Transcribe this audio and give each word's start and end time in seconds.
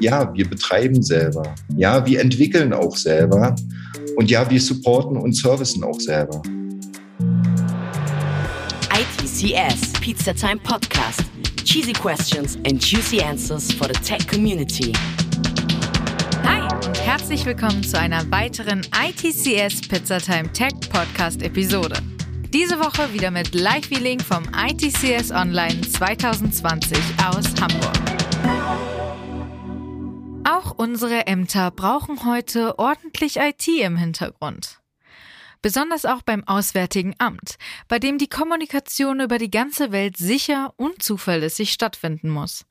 Ja, 0.00 0.32
wir 0.32 0.48
betreiben 0.48 1.02
selber. 1.02 1.42
Ja, 1.76 2.04
wir 2.06 2.20
entwickeln 2.20 2.72
auch 2.72 2.96
selber. 2.96 3.56
Und 4.16 4.30
ja, 4.30 4.48
wir 4.48 4.60
supporten 4.60 5.16
und 5.16 5.36
servicen 5.36 5.82
auch 5.82 5.98
selber. 5.98 6.40
ITCS 8.92 9.92
Pizza 10.00 10.32
Time 10.34 10.60
Podcast. 10.62 11.24
Cheesy 11.64 11.92
questions 11.92 12.56
and 12.64 12.80
juicy 12.80 13.20
answers 13.20 13.72
for 13.72 13.88
the 13.88 14.00
tech 14.00 14.26
community. 14.28 14.92
Hi 16.44 16.62
und 16.86 17.00
herzlich 17.04 17.44
willkommen 17.44 17.82
zu 17.82 17.98
einer 17.98 18.22
weiteren 18.30 18.86
ITCS 18.94 19.86
Pizza 19.88 20.18
Time 20.18 20.50
Tech 20.52 20.74
Podcast 20.90 21.42
Episode. 21.42 21.96
Diese 22.54 22.78
Woche 22.78 23.12
wieder 23.12 23.30
mit 23.30 23.54
Live-Feeling 23.54 24.20
vom 24.20 24.44
ITCS 24.56 25.32
Online 25.32 25.80
2020 25.82 26.96
aus 27.26 27.44
Hamburg. 27.60 28.97
Auch 30.50 30.70
unsere 30.78 31.26
Ämter 31.26 31.70
brauchen 31.70 32.24
heute 32.24 32.78
ordentlich 32.78 33.36
IT 33.36 33.68
im 33.68 33.98
Hintergrund. 33.98 34.80
Besonders 35.60 36.06
auch 36.06 36.22
beim 36.22 36.42
Auswärtigen 36.48 37.14
Amt, 37.18 37.58
bei 37.86 37.98
dem 37.98 38.16
die 38.16 38.30
Kommunikation 38.30 39.20
über 39.20 39.36
die 39.36 39.50
ganze 39.50 39.92
Welt 39.92 40.16
sicher 40.16 40.72
und 40.78 41.02
zuverlässig 41.02 41.72
stattfinden 41.72 42.30
muss. 42.30 42.64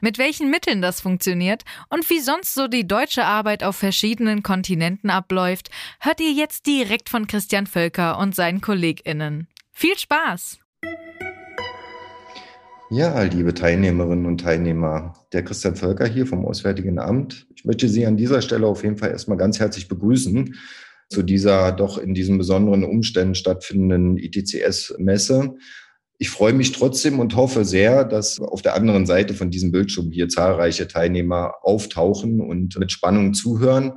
Mit 0.00 0.18
welchen 0.18 0.50
Mitteln 0.50 0.82
das 0.82 1.00
funktioniert 1.00 1.62
und 1.88 2.10
wie 2.10 2.18
sonst 2.18 2.52
so 2.52 2.66
die 2.66 2.88
deutsche 2.88 3.24
Arbeit 3.24 3.62
auf 3.62 3.76
verschiedenen 3.76 4.42
Kontinenten 4.42 5.08
abläuft, 5.08 5.70
hört 6.00 6.20
ihr 6.20 6.32
jetzt 6.32 6.66
direkt 6.66 7.08
von 7.08 7.28
Christian 7.28 7.68
Völker 7.68 8.18
und 8.18 8.34
seinen 8.34 8.60
KollegInnen. 8.60 9.46
Viel 9.70 9.96
Spaß! 9.96 10.63
Ja, 12.90 13.22
liebe 13.22 13.54
Teilnehmerinnen 13.54 14.26
und 14.26 14.42
Teilnehmer, 14.42 15.14
der 15.32 15.42
Christian 15.42 15.74
Völker 15.74 16.06
hier 16.06 16.26
vom 16.26 16.44
Auswärtigen 16.44 16.98
Amt. 16.98 17.46
Ich 17.56 17.64
möchte 17.64 17.88
Sie 17.88 18.04
an 18.04 18.18
dieser 18.18 18.42
Stelle 18.42 18.66
auf 18.66 18.82
jeden 18.84 18.98
Fall 18.98 19.10
erstmal 19.10 19.38
ganz 19.38 19.58
herzlich 19.58 19.88
begrüßen 19.88 20.54
zu 21.08 21.22
dieser 21.22 21.72
doch 21.72 21.96
in 21.96 22.12
diesen 22.12 22.36
besonderen 22.36 22.84
Umständen 22.84 23.34
stattfindenden 23.34 24.18
ITCS-Messe. 24.18 25.54
Ich 26.18 26.28
freue 26.28 26.52
mich 26.52 26.72
trotzdem 26.72 27.20
und 27.20 27.34
hoffe 27.36 27.64
sehr, 27.64 28.04
dass 28.04 28.38
auf 28.38 28.60
der 28.60 28.74
anderen 28.74 29.06
Seite 29.06 29.32
von 29.32 29.50
diesem 29.50 29.72
Bildschirm 29.72 30.10
hier 30.12 30.28
zahlreiche 30.28 30.86
Teilnehmer 30.86 31.54
auftauchen 31.62 32.40
und 32.40 32.78
mit 32.78 32.92
Spannung 32.92 33.32
zuhören. 33.32 33.94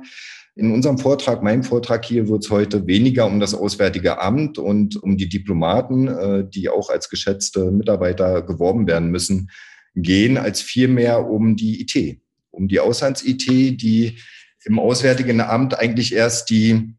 In 0.58 0.72
unserem 0.72 0.98
Vortrag, 0.98 1.40
meinem 1.40 1.62
Vortrag 1.62 2.04
hier, 2.04 2.28
wird 2.28 2.42
es 2.42 2.50
heute 2.50 2.88
weniger 2.88 3.26
um 3.26 3.38
das 3.38 3.54
Auswärtige 3.54 4.20
Amt 4.20 4.58
und 4.58 5.00
um 5.00 5.16
die 5.16 5.28
Diplomaten, 5.28 6.08
äh, 6.08 6.44
die 6.48 6.68
auch 6.68 6.90
als 6.90 7.08
geschätzte 7.08 7.70
Mitarbeiter 7.70 8.42
geworben 8.42 8.88
werden 8.88 9.12
müssen, 9.12 9.52
gehen, 9.94 10.36
als 10.36 10.60
vielmehr 10.60 11.30
um 11.30 11.54
die 11.54 11.80
IT, 11.80 12.20
um 12.50 12.66
die 12.66 12.80
Auslands-IT, 12.80 13.46
die 13.80 14.18
im 14.64 14.80
Auswärtigen 14.80 15.40
Amt 15.40 15.78
eigentlich 15.78 16.12
erst 16.12 16.50
die 16.50 16.92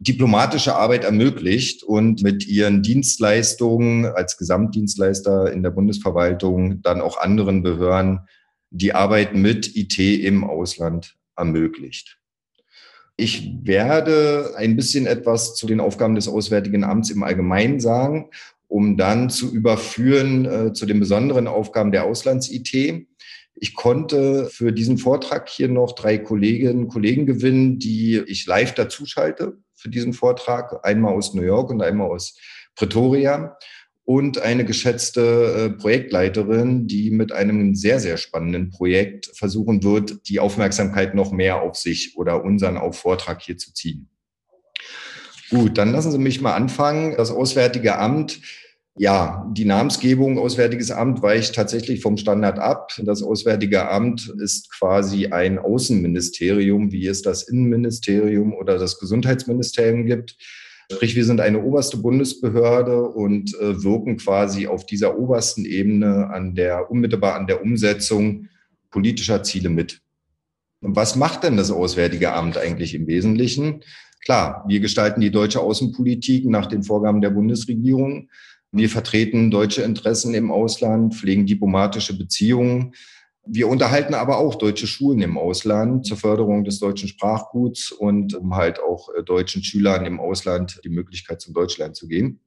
diplomatische 0.00 0.74
Arbeit 0.74 1.04
ermöglicht 1.04 1.84
und 1.84 2.24
mit 2.24 2.44
ihren 2.48 2.82
Dienstleistungen 2.82 4.06
als 4.06 4.36
Gesamtdienstleister 4.36 5.52
in 5.52 5.62
der 5.62 5.70
Bundesverwaltung 5.70 6.82
dann 6.82 7.02
auch 7.02 7.18
anderen 7.18 7.62
Behörden 7.62 8.22
die 8.70 8.94
Arbeit 8.94 9.36
mit 9.36 9.76
IT 9.76 9.96
im 9.96 10.42
Ausland 10.42 11.16
ermöglicht. 11.36 12.19
Ich 13.20 13.52
werde 13.64 14.54
ein 14.56 14.76
bisschen 14.76 15.06
etwas 15.06 15.54
zu 15.54 15.66
den 15.66 15.78
Aufgaben 15.78 16.14
des 16.14 16.26
Auswärtigen 16.26 16.84
Amts 16.84 17.10
im 17.10 17.22
Allgemeinen 17.22 17.78
sagen, 17.78 18.30
um 18.66 18.96
dann 18.96 19.28
zu 19.28 19.52
überführen 19.52 20.46
äh, 20.46 20.72
zu 20.72 20.86
den 20.86 21.00
besonderen 21.00 21.46
Aufgaben 21.46 21.92
der 21.92 22.04
Auslands-IT. 22.04 23.06
Ich 23.56 23.74
konnte 23.74 24.46
für 24.46 24.72
diesen 24.72 24.96
Vortrag 24.96 25.50
hier 25.50 25.68
noch 25.68 25.94
drei 25.94 26.16
Kolleginnen 26.16 26.84
und 26.84 26.88
Kollegen 26.88 27.26
gewinnen, 27.26 27.78
die 27.78 28.22
ich 28.26 28.46
live 28.46 28.72
dazuschalte 28.72 29.58
für 29.74 29.90
diesen 29.90 30.14
Vortrag. 30.14 30.82
Einmal 30.82 31.12
aus 31.12 31.34
New 31.34 31.42
York 31.42 31.68
und 31.68 31.82
einmal 31.82 32.08
aus 32.08 32.38
Pretoria 32.74 33.58
und 34.10 34.42
eine 34.42 34.64
geschätzte 34.64 35.20
äh, 35.22 35.70
Projektleiterin, 35.70 36.88
die 36.88 37.12
mit 37.12 37.30
einem 37.30 37.76
sehr, 37.76 38.00
sehr 38.00 38.16
spannenden 38.16 38.70
Projekt 38.70 39.30
versuchen 39.34 39.84
wird, 39.84 40.28
die 40.28 40.40
Aufmerksamkeit 40.40 41.14
noch 41.14 41.30
mehr 41.30 41.62
auf 41.62 41.76
sich 41.76 42.16
oder 42.16 42.42
unseren 42.42 42.76
auf 42.76 42.98
Vortrag 42.98 43.40
hier 43.40 43.56
zu 43.56 43.72
ziehen. 43.72 44.08
Gut, 45.48 45.78
dann 45.78 45.92
lassen 45.92 46.10
Sie 46.10 46.18
mich 46.18 46.40
mal 46.40 46.54
anfangen. 46.54 47.14
Das 47.16 47.30
Auswärtige 47.30 48.00
Amt 48.00 48.40
ja, 48.98 49.48
die 49.52 49.64
Namensgebung 49.64 50.38
Auswärtiges 50.38 50.90
Amt 50.90 51.22
weicht 51.22 51.54
tatsächlich 51.54 52.02
vom 52.02 52.16
Standard 52.16 52.58
ab. 52.58 52.90
Das 52.98 53.22
Auswärtige 53.22 53.88
Amt 53.88 54.34
ist 54.40 54.72
quasi 54.76 55.28
ein 55.28 55.60
Außenministerium, 55.60 56.90
wie 56.90 57.06
es 57.06 57.22
das 57.22 57.44
Innenministerium 57.44 58.52
oder 58.52 58.76
das 58.76 58.98
Gesundheitsministerium 58.98 60.04
gibt. 60.04 60.36
Sprich, 60.92 61.14
wir 61.14 61.24
sind 61.24 61.40
eine 61.40 61.62
oberste 61.62 61.98
Bundesbehörde 61.98 63.02
und 63.02 63.54
äh, 63.60 63.82
wirken 63.82 64.16
quasi 64.16 64.66
auf 64.66 64.86
dieser 64.86 65.16
obersten 65.18 65.64
Ebene 65.64 66.28
an 66.30 66.54
der, 66.54 66.90
unmittelbar 66.90 67.36
an 67.36 67.46
der 67.46 67.62
Umsetzung 67.62 68.48
politischer 68.90 69.42
Ziele 69.44 69.68
mit. 69.68 70.00
Was 70.80 71.14
macht 71.14 71.44
denn 71.44 71.56
das 71.56 71.70
Auswärtige 71.70 72.32
Amt 72.32 72.58
eigentlich 72.58 72.94
im 72.94 73.06
Wesentlichen? 73.06 73.84
Klar, 74.24 74.64
wir 74.66 74.80
gestalten 74.80 75.20
die 75.20 75.30
deutsche 75.30 75.60
Außenpolitik 75.60 76.46
nach 76.46 76.66
den 76.66 76.82
Vorgaben 76.82 77.20
der 77.20 77.30
Bundesregierung. 77.30 78.28
Wir 78.72 78.88
vertreten 78.88 79.50
deutsche 79.50 79.82
Interessen 79.82 80.34
im 80.34 80.50
Ausland, 80.50 81.14
pflegen 81.14 81.46
diplomatische 81.46 82.18
Beziehungen, 82.18 82.94
wir 83.52 83.68
unterhalten 83.68 84.14
aber 84.14 84.38
auch 84.38 84.54
deutsche 84.54 84.86
Schulen 84.86 85.20
im 85.22 85.36
Ausland 85.36 86.06
zur 86.06 86.16
Förderung 86.16 86.62
des 86.62 86.78
deutschen 86.78 87.08
Sprachguts 87.08 87.90
und 87.90 88.34
um 88.34 88.54
halt 88.54 88.80
auch 88.80 89.08
äh, 89.14 89.24
deutschen 89.24 89.64
Schülern 89.64 90.06
im 90.06 90.20
Ausland 90.20 90.80
die 90.84 90.88
Möglichkeit 90.88 91.40
zum 91.40 91.52
Deutschland 91.52 91.96
zu 91.96 92.06
gehen. 92.06 92.40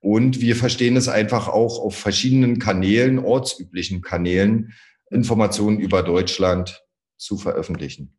Und 0.00 0.42
wir 0.42 0.54
verstehen 0.54 0.96
es 0.96 1.08
einfach 1.08 1.48
auch 1.48 1.78
auf 1.78 1.96
verschiedenen 1.96 2.58
Kanälen, 2.58 3.18
ortsüblichen 3.18 4.02
Kanälen, 4.02 4.74
Informationen 5.10 5.80
über 5.80 6.02
Deutschland 6.02 6.84
zu 7.16 7.38
veröffentlichen. 7.38 8.14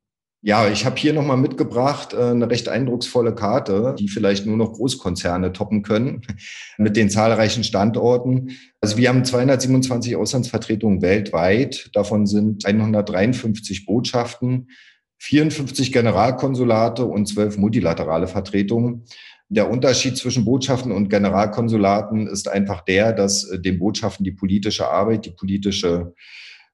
Ja, 0.48 0.70
ich 0.70 0.86
habe 0.86 0.96
hier 0.96 1.12
nochmal 1.12 1.38
mitgebracht 1.38 2.14
äh, 2.14 2.18
eine 2.18 2.48
recht 2.48 2.70
eindrucksvolle 2.70 3.34
Karte, 3.34 3.96
die 3.98 4.08
vielleicht 4.08 4.46
nur 4.46 4.58
noch 4.58 4.74
Großkonzerne 4.74 5.54
toppen 5.54 5.82
können, 5.82 6.22
mit 6.78 6.96
den 6.96 7.10
zahlreichen 7.10 7.64
Standorten. 7.64 8.52
Also 8.80 8.96
wir 8.96 9.10
haben 9.10 9.26
227 9.26 10.16
Auslandsvertretungen 10.16 11.02
weltweit. 11.02 11.90
Davon 11.94 12.28
sind 12.28 12.64
153 12.64 13.88
Botschaften, 13.88 14.70
54 15.18 15.92
Generalkonsulate 15.92 17.06
und 17.06 17.26
12 17.28 17.58
multilaterale 17.58 18.28
Vertretungen. 18.28 19.06
Der 19.50 19.72
Unterschied 19.72 20.16
zwischen 20.16 20.46
Botschaften 20.46 20.92
und 20.92 21.10
Generalkonsulaten 21.10 22.28
ist 22.28 22.48
einfach 22.48 22.82
der, 22.82 23.14
dass 23.14 23.50
äh, 23.50 23.60
den 23.60 23.80
Botschaften 23.80 24.24
die 24.24 24.32
politische 24.32 24.88
Arbeit, 24.88 25.26
die 25.26 25.32
politische 25.32 26.14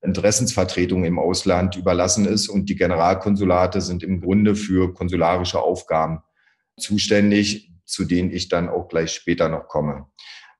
Interessensvertretung 0.01 1.03
im 1.03 1.19
Ausland 1.19 1.75
überlassen 1.75 2.25
ist 2.25 2.50
und 2.50 2.69
die 2.69 2.75
Generalkonsulate 2.75 3.81
sind 3.81 4.03
im 4.03 4.22
Grunde 4.22 4.56
für 4.56 4.94
konsularische 4.94 5.62
Aufgaben 5.62 6.22
zuständig, 6.78 7.72
zu 7.85 8.06
denen 8.06 8.31
ich 8.31 8.50
dann 8.50 8.69
auch 8.69 8.88
gleich 8.88 9.12
später 9.12 9.50
noch 9.50 9.67
komme. 9.67 10.07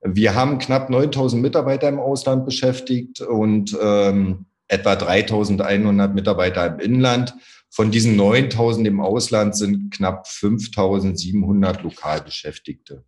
Wir 0.04 0.36
haben 0.36 0.60
knapp 0.60 0.90
9000 0.90 1.42
Mitarbeiter 1.42 1.88
im 1.88 2.00
Ausland 2.00 2.46
beschäftigt 2.46 3.22
und 3.22 3.78
ähm, 3.82 4.46
etwa 4.68 4.96
3100 4.96 6.14
Mitarbeiter 6.14 6.66
im 6.68 6.80
Inland. 6.80 7.36
Von 7.70 7.92
diesen 7.92 8.16
9000 8.16 8.88
im 8.88 9.00
Ausland 9.00 9.56
sind 9.56 9.94
knapp 9.94 10.28
5700 10.28 11.84
Lokalbeschäftigte 11.84 13.06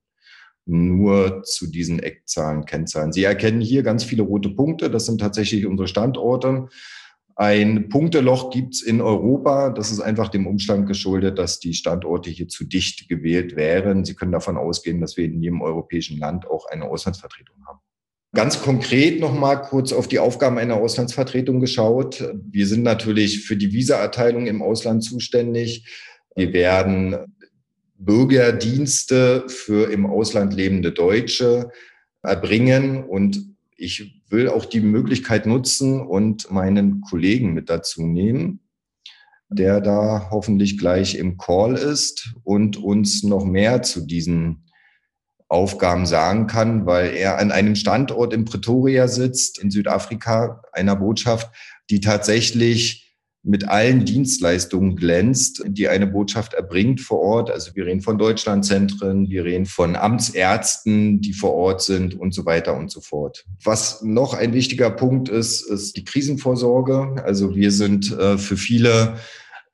nur 0.66 1.44
zu 1.44 1.68
diesen 1.68 2.00
Eckzahlen, 2.00 2.66
Kennzahlen. 2.66 3.12
Sie 3.12 3.24
erkennen 3.24 3.62
hier 3.62 3.84
ganz 3.84 4.04
viele 4.04 4.24
rote 4.24 4.50
Punkte. 4.50 4.90
Das 4.90 5.06
sind 5.06 5.20
tatsächlich 5.20 5.66
unsere 5.66 5.88
Standorte. 5.88 6.68
Ein 7.36 7.90
Punkteloch 7.90 8.52
gibt's 8.52 8.82
in 8.82 9.02
Europa. 9.02 9.72
Das 9.72 9.92
ist 9.92 10.00
einfach 10.00 10.30
dem 10.30 10.46
Umstand 10.46 10.88
geschuldet, 10.88 11.40
dass 11.40 11.60
die 11.60 11.74
Standorte 11.74 12.30
hier 12.30 12.48
zu 12.48 12.64
dicht 12.64 13.10
gewählt 13.10 13.56
wären. 13.56 14.06
Sie 14.06 14.14
können 14.14 14.32
davon 14.32 14.56
ausgehen, 14.56 15.02
dass 15.02 15.18
wir 15.18 15.26
in 15.26 15.42
jedem 15.42 15.62
europäischen 15.62 16.20
Land 16.20 16.48
auch 16.48 16.68
eine 16.68 16.86
Auslandsvertretung 16.86 17.56
haben. 17.66 17.80
Ganz 18.36 18.62
konkret 18.62 19.20
nochmal 19.20 19.62
kurz 19.62 19.94
auf 19.94 20.08
die 20.08 20.20
Aufgaben 20.20 20.58
einer 20.58 20.76
Auslandsvertretung 20.76 21.60
geschaut. 21.60 22.24
Wir 22.50 22.68
sind 22.68 22.84
natürlich 22.84 23.46
für 23.46 23.56
die 23.58 23.74
Visaerteilung 23.74 24.48
im 24.48 24.62
Ausland 24.62 25.04
zuständig. 25.04 25.86
Wir 26.36 26.52
werden 26.54 27.16
Bürgerdienste 27.96 29.46
für 29.48 29.92
im 29.92 30.06
Ausland 30.06 30.54
lebende 30.54 30.92
Deutsche 30.92 31.72
erbringen. 32.22 33.04
Und 33.04 33.56
ich 33.78 34.24
will 34.30 34.50
auch 34.50 34.66
die 34.66 34.82
Möglichkeit 34.82 35.46
nutzen 35.46 36.02
und 36.02 36.52
meinen 36.52 37.02
Kollegen 37.02 37.54
mit 37.54 37.70
dazu 37.70 38.04
nehmen, 38.04 38.60
der 39.50 39.82
da 39.82 40.30
hoffentlich 40.32 40.78
gleich 40.78 41.16
im 41.16 41.38
Call 41.38 41.76
ist 41.76 42.34
und 42.44 42.78
uns 42.78 43.24
noch 43.24 43.46
mehr 43.46 43.84
zu 43.84 44.02
diesen 44.06 44.64
Aufgaben 45.54 46.08
sagen 46.08 46.48
kann, 46.48 46.88
weil 46.88 47.14
er 47.14 47.38
an 47.38 47.52
einem 47.52 47.76
Standort 47.76 48.34
in 48.34 48.44
Pretoria 48.44 49.08
sitzt, 49.08 49.60
in 49.60 49.70
Südafrika, 49.70 50.64
einer 50.72 50.96
Botschaft, 50.96 51.54
die 51.92 52.00
tatsächlich 52.00 53.03
mit 53.44 53.68
allen 53.68 54.06
Dienstleistungen 54.06 54.96
glänzt, 54.96 55.64
die 55.68 55.90
eine 55.90 56.08
Botschaft 56.08 56.54
erbringt 56.54 57.02
vor 57.02 57.20
Ort. 57.20 57.52
Also 57.52 57.76
wir 57.76 57.86
reden 57.86 58.02
von 58.02 58.18
Deutschlandzentren, 58.18 59.30
wir 59.30 59.44
reden 59.44 59.66
von 59.66 59.98
Amtsärzten, 59.98 61.20
die 61.20 61.34
vor 61.34 61.54
Ort 61.54 61.82
sind 61.82 62.18
und 62.18 62.34
so 62.34 62.46
weiter 62.46 62.76
und 62.76 62.90
so 62.90 63.02
fort. 63.02 63.46
Was 63.62 64.02
noch 64.02 64.34
ein 64.34 64.54
wichtiger 64.54 64.90
Punkt 64.90 65.28
ist, 65.28 65.62
ist 65.70 65.98
die 65.98 66.06
Krisenvorsorge. 66.06 67.22
Also 67.26 67.54
wir 67.54 67.72
sind 67.72 68.18
äh, 68.18 68.38
für 68.38 68.56
viele 68.56 69.18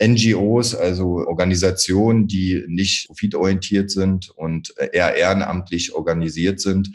NGOs, 0.01 0.73
also 0.73 1.27
Organisationen, 1.27 2.25
die 2.25 2.63
nicht 2.67 3.07
profitorientiert 3.07 3.91
sind 3.91 4.31
und 4.31 4.73
eher 4.93 5.15
ehrenamtlich 5.15 5.93
organisiert 5.93 6.59
sind, 6.59 6.89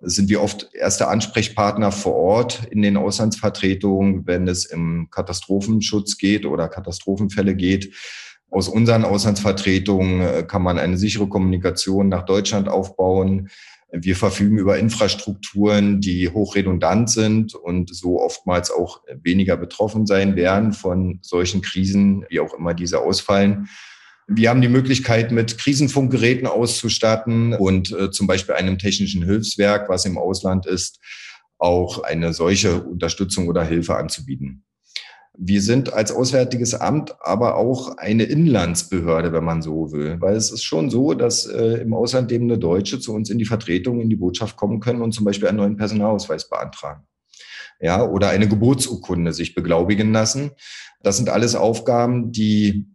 sind 0.00 0.28
wir 0.28 0.42
oft 0.42 0.68
erste 0.74 1.08
Ansprechpartner 1.08 1.90
vor 1.90 2.14
Ort 2.14 2.66
in 2.70 2.82
den 2.82 2.96
Auslandsvertretungen, 2.96 4.26
wenn 4.26 4.46
es 4.46 4.64
im 4.66 5.08
Katastrophenschutz 5.10 6.18
geht 6.18 6.44
oder 6.44 6.68
Katastrophenfälle 6.68 7.54
geht. 7.54 7.94
Aus 8.50 8.68
unseren 8.68 9.04
Auslandsvertretungen 9.04 10.20
äh, 10.20 10.42
kann 10.46 10.62
man 10.62 10.78
eine 10.78 10.98
sichere 10.98 11.28
Kommunikation 11.28 12.08
nach 12.08 12.24
Deutschland 12.24 12.68
aufbauen. 12.68 13.48
Wir 13.90 14.16
verfügen 14.16 14.58
über 14.58 14.78
Infrastrukturen, 14.78 16.00
die 16.00 16.28
hochredundant 16.28 17.08
sind 17.10 17.54
und 17.54 17.94
so 17.94 18.20
oftmals 18.20 18.70
auch 18.70 19.02
weniger 19.22 19.56
betroffen 19.56 20.06
sein 20.06 20.36
werden 20.36 20.72
von 20.72 21.20
solchen 21.22 21.62
Krisen, 21.62 22.24
wie 22.28 22.40
auch 22.40 22.52
immer 22.54 22.74
diese 22.74 23.00
ausfallen. 23.00 23.68
Wir 24.28 24.50
haben 24.50 24.60
die 24.60 24.68
Möglichkeit, 24.68 25.30
mit 25.30 25.56
Krisenfunkgeräten 25.56 26.48
auszustatten 26.48 27.54
und 27.54 27.92
äh, 27.92 28.10
zum 28.10 28.26
Beispiel 28.26 28.56
einem 28.56 28.78
technischen 28.78 29.22
Hilfswerk, 29.24 29.88
was 29.88 30.04
im 30.04 30.18
Ausland 30.18 30.66
ist, 30.66 30.98
auch 31.58 32.02
eine 32.02 32.32
solche 32.32 32.82
Unterstützung 32.82 33.48
oder 33.48 33.62
Hilfe 33.62 33.96
anzubieten. 33.96 34.64
Wir 35.38 35.60
sind 35.60 35.92
als 35.92 36.10
Auswärtiges 36.10 36.74
Amt 36.74 37.14
aber 37.20 37.56
auch 37.56 37.98
eine 37.98 38.24
Inlandsbehörde, 38.24 39.32
wenn 39.32 39.44
man 39.44 39.62
so 39.62 39.92
will. 39.92 40.16
Weil 40.20 40.34
es 40.34 40.50
ist 40.50 40.64
schon 40.64 40.90
so, 40.90 41.12
dass 41.14 41.46
äh, 41.46 41.82
im 41.82 41.92
Ausland 41.92 42.30
lebende 42.30 42.58
Deutsche 42.58 42.98
zu 42.98 43.12
uns 43.14 43.28
in 43.30 43.38
die 43.38 43.44
Vertretung, 43.44 44.00
in 44.00 44.08
die 44.08 44.16
Botschaft 44.16 44.56
kommen 44.56 44.80
können 44.80 45.02
und 45.02 45.12
zum 45.12 45.24
Beispiel 45.24 45.48
einen 45.48 45.58
neuen 45.58 45.76
Personalausweis 45.76 46.48
beantragen. 46.48 47.06
Ja, 47.80 48.02
oder 48.02 48.30
eine 48.30 48.48
Geburtsurkunde 48.48 49.34
sich 49.34 49.54
beglaubigen 49.54 50.12
lassen. 50.12 50.52
Das 51.02 51.18
sind 51.18 51.28
alles 51.28 51.54
Aufgaben, 51.54 52.32
die 52.32 52.86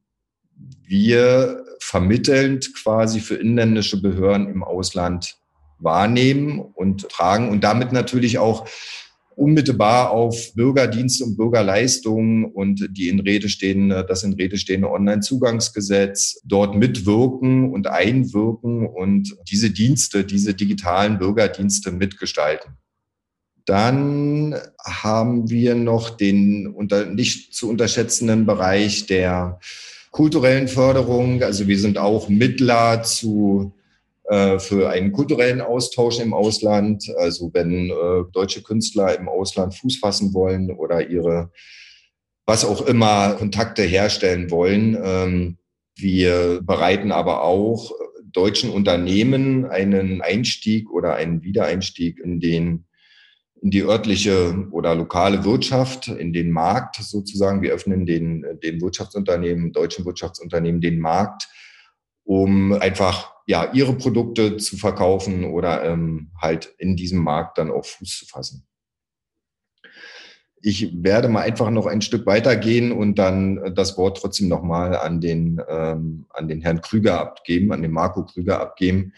wir 0.87 1.65
vermittelnd 1.79 2.73
quasi 2.75 3.19
für 3.19 3.35
inländische 3.35 4.01
Behörden 4.01 4.47
im 4.47 4.63
Ausland 4.63 5.37
wahrnehmen 5.79 6.59
und 6.59 7.09
tragen 7.09 7.49
und 7.49 7.63
damit 7.63 7.91
natürlich 7.91 8.37
auch 8.37 8.67
unmittelbar 9.35 10.11
auf 10.11 10.53
Bürgerdienste 10.53 11.23
und 11.23 11.37
Bürgerleistungen 11.37 12.45
und 12.45 12.87
die 12.91 13.09
in 13.09 13.19
Rede 13.19 13.49
stehende, 13.49 14.05
das 14.07 14.23
in 14.23 14.33
Rede 14.33 14.57
stehende 14.57 14.91
Onlinezugangsgesetz 14.91 16.41
dort 16.43 16.75
mitwirken 16.75 17.71
und 17.71 17.87
einwirken 17.87 18.85
und 18.87 19.35
diese 19.49 19.71
Dienste, 19.71 20.25
diese 20.25 20.53
digitalen 20.53 21.17
Bürgerdienste 21.17 21.91
mitgestalten. 21.91 22.77
Dann 23.65 24.55
haben 24.83 25.49
wir 25.49 25.75
noch 25.75 26.09
den 26.09 26.67
unter, 26.67 27.05
nicht 27.05 27.53
zu 27.55 27.69
unterschätzenden 27.69 28.45
Bereich 28.45 29.05
der 29.05 29.59
kulturellen 30.11 30.67
Förderung. 30.67 31.41
Also 31.41 31.67
wir 31.67 31.79
sind 31.79 31.97
auch 31.97 32.29
Mittler 32.29 33.03
zu 33.03 33.73
äh, 34.25 34.59
für 34.59 34.89
einen 34.89 35.11
kulturellen 35.11 35.61
Austausch 35.61 36.19
im 36.19 36.33
Ausland. 36.33 37.11
Also 37.17 37.51
wenn 37.53 37.89
äh, 37.89 38.31
deutsche 38.31 38.61
Künstler 38.61 39.17
im 39.17 39.27
Ausland 39.27 39.75
Fuß 39.75 39.97
fassen 39.97 40.33
wollen 40.33 40.71
oder 40.71 41.09
ihre 41.09 41.51
was 42.45 42.65
auch 42.65 42.81
immer 42.81 43.33
Kontakte 43.35 43.83
herstellen 43.83 44.51
wollen. 44.51 44.97
Ähm, 45.01 45.57
wir 45.95 46.61
bereiten 46.61 47.11
aber 47.11 47.43
auch 47.43 47.91
deutschen 48.33 48.69
Unternehmen 48.69 49.65
einen 49.65 50.21
Einstieg 50.21 50.89
oder 50.89 51.15
einen 51.15 51.43
Wiedereinstieg 51.43 52.19
in 52.19 52.39
den 52.39 52.85
in 53.61 53.69
die 53.69 53.83
örtliche 53.83 54.67
oder 54.71 54.95
lokale 54.95 55.45
Wirtschaft, 55.45 56.07
in 56.07 56.33
den 56.33 56.51
Markt 56.51 56.95
sozusagen. 56.95 57.61
Wir 57.61 57.73
öffnen 57.73 58.07
den, 58.07 58.59
den 58.63 58.81
Wirtschaftsunternehmen, 58.81 59.71
deutschen 59.71 60.03
Wirtschaftsunternehmen 60.03 60.81
den 60.81 60.99
Markt, 60.99 61.47
um 62.23 62.73
einfach 62.73 63.33
ja 63.45 63.71
ihre 63.71 63.93
Produkte 63.93 64.57
zu 64.57 64.77
verkaufen 64.77 65.45
oder 65.45 65.83
ähm, 65.83 66.31
halt 66.41 66.73
in 66.79 66.95
diesem 66.95 67.19
Markt 67.19 67.59
dann 67.59 67.69
auch 67.69 67.85
Fuß 67.85 68.19
zu 68.19 68.25
fassen. 68.25 68.65
Ich 70.63 71.03
werde 71.03 71.27
mal 71.27 71.41
einfach 71.41 71.69
noch 71.69 71.85
ein 71.85 72.01
Stück 72.01 72.25
weitergehen 72.25 72.91
und 72.91 73.15
dann 73.17 73.73
das 73.75 73.97
Wort 73.97 74.17
trotzdem 74.19 74.47
nochmal 74.47 74.95
an 74.95 75.19
den, 75.21 75.61
ähm, 75.67 76.25
an 76.29 76.47
den 76.47 76.61
Herrn 76.61 76.81
Krüger 76.81 77.19
abgeben, 77.19 77.71
an 77.71 77.81
den 77.81 77.91
Marco 77.91 78.25
Krüger 78.25 78.59
abgeben 78.59 79.13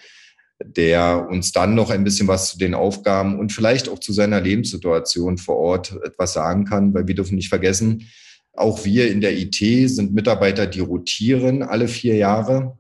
der 0.66 1.28
uns 1.30 1.52
dann 1.52 1.76
noch 1.76 1.90
ein 1.90 2.04
bisschen 2.04 2.28
was 2.28 2.52
zu 2.52 2.58
den 2.58 2.74
Aufgaben 2.74 3.40
und 3.40 3.52
vielleicht 3.52 3.90
auch 3.90 4.00
zu 4.00 4.14
seiner 4.14 4.42
Lebenssituation 4.42 5.38
vor 5.38 5.58
Ort 5.58 5.98
etwas 6.04 6.34
sagen 6.34 6.66
kann, 6.66 6.94
weil 6.94 7.08
wir 7.08 7.16
dürfen 7.16 7.36
nicht 7.36 7.50
vergessen, 7.50 8.08
auch 8.56 8.86
wir 8.86 9.10
in 9.10 9.22
der 9.22 9.36
IT 9.38 9.56
sind 9.90 10.14
Mitarbeiter, 10.14 10.68
die 10.68 10.80
rotieren 10.80 11.64
alle 11.64 11.88
vier 11.88 12.16
Jahre. 12.16 12.78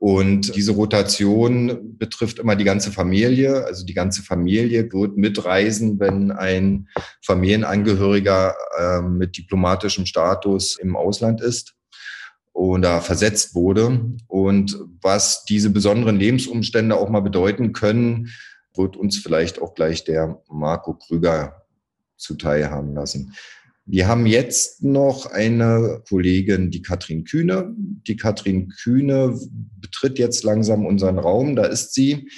Und 0.00 0.54
diese 0.56 0.72
Rotation 0.72 1.96
betrifft 1.96 2.38
immer 2.38 2.56
die 2.56 2.64
ganze 2.64 2.90
Familie. 2.90 3.64
Also 3.64 3.86
die 3.86 3.94
ganze 3.94 4.22
Familie 4.22 4.92
wird 4.92 5.16
mitreisen, 5.16 5.98
wenn 6.00 6.30
ein 6.32 6.88
Familienangehöriger 7.22 8.54
äh, 8.76 9.00
mit 9.00 9.38
diplomatischem 9.38 10.04
Status 10.04 10.76
im 10.76 10.96
Ausland 10.96 11.40
ist 11.40 11.74
oder 12.54 13.02
versetzt 13.02 13.54
wurde. 13.54 14.14
Und 14.26 14.78
was 15.02 15.44
diese 15.44 15.68
besonderen 15.68 16.16
Lebensumstände 16.16 16.96
auch 16.96 17.10
mal 17.10 17.20
bedeuten 17.20 17.74
können, 17.74 18.30
wird 18.74 18.96
uns 18.96 19.18
vielleicht 19.18 19.60
auch 19.60 19.74
gleich 19.74 20.04
der 20.04 20.40
Marco 20.48 20.94
Krüger 20.94 21.66
zuteil 22.16 22.70
haben 22.70 22.94
lassen. 22.94 23.34
Wir 23.86 24.08
haben 24.08 24.24
jetzt 24.24 24.82
noch 24.82 25.26
eine 25.26 26.02
Kollegin, 26.08 26.70
die 26.70 26.80
Katrin 26.80 27.24
Kühne. 27.24 27.74
Die 27.76 28.16
Katrin 28.16 28.68
Kühne 28.68 29.38
betritt 29.78 30.18
jetzt 30.18 30.42
langsam 30.42 30.86
unseren 30.86 31.18
Raum. 31.18 31.54
Da 31.54 31.64
ist 31.64 31.92
sie. 31.92 32.30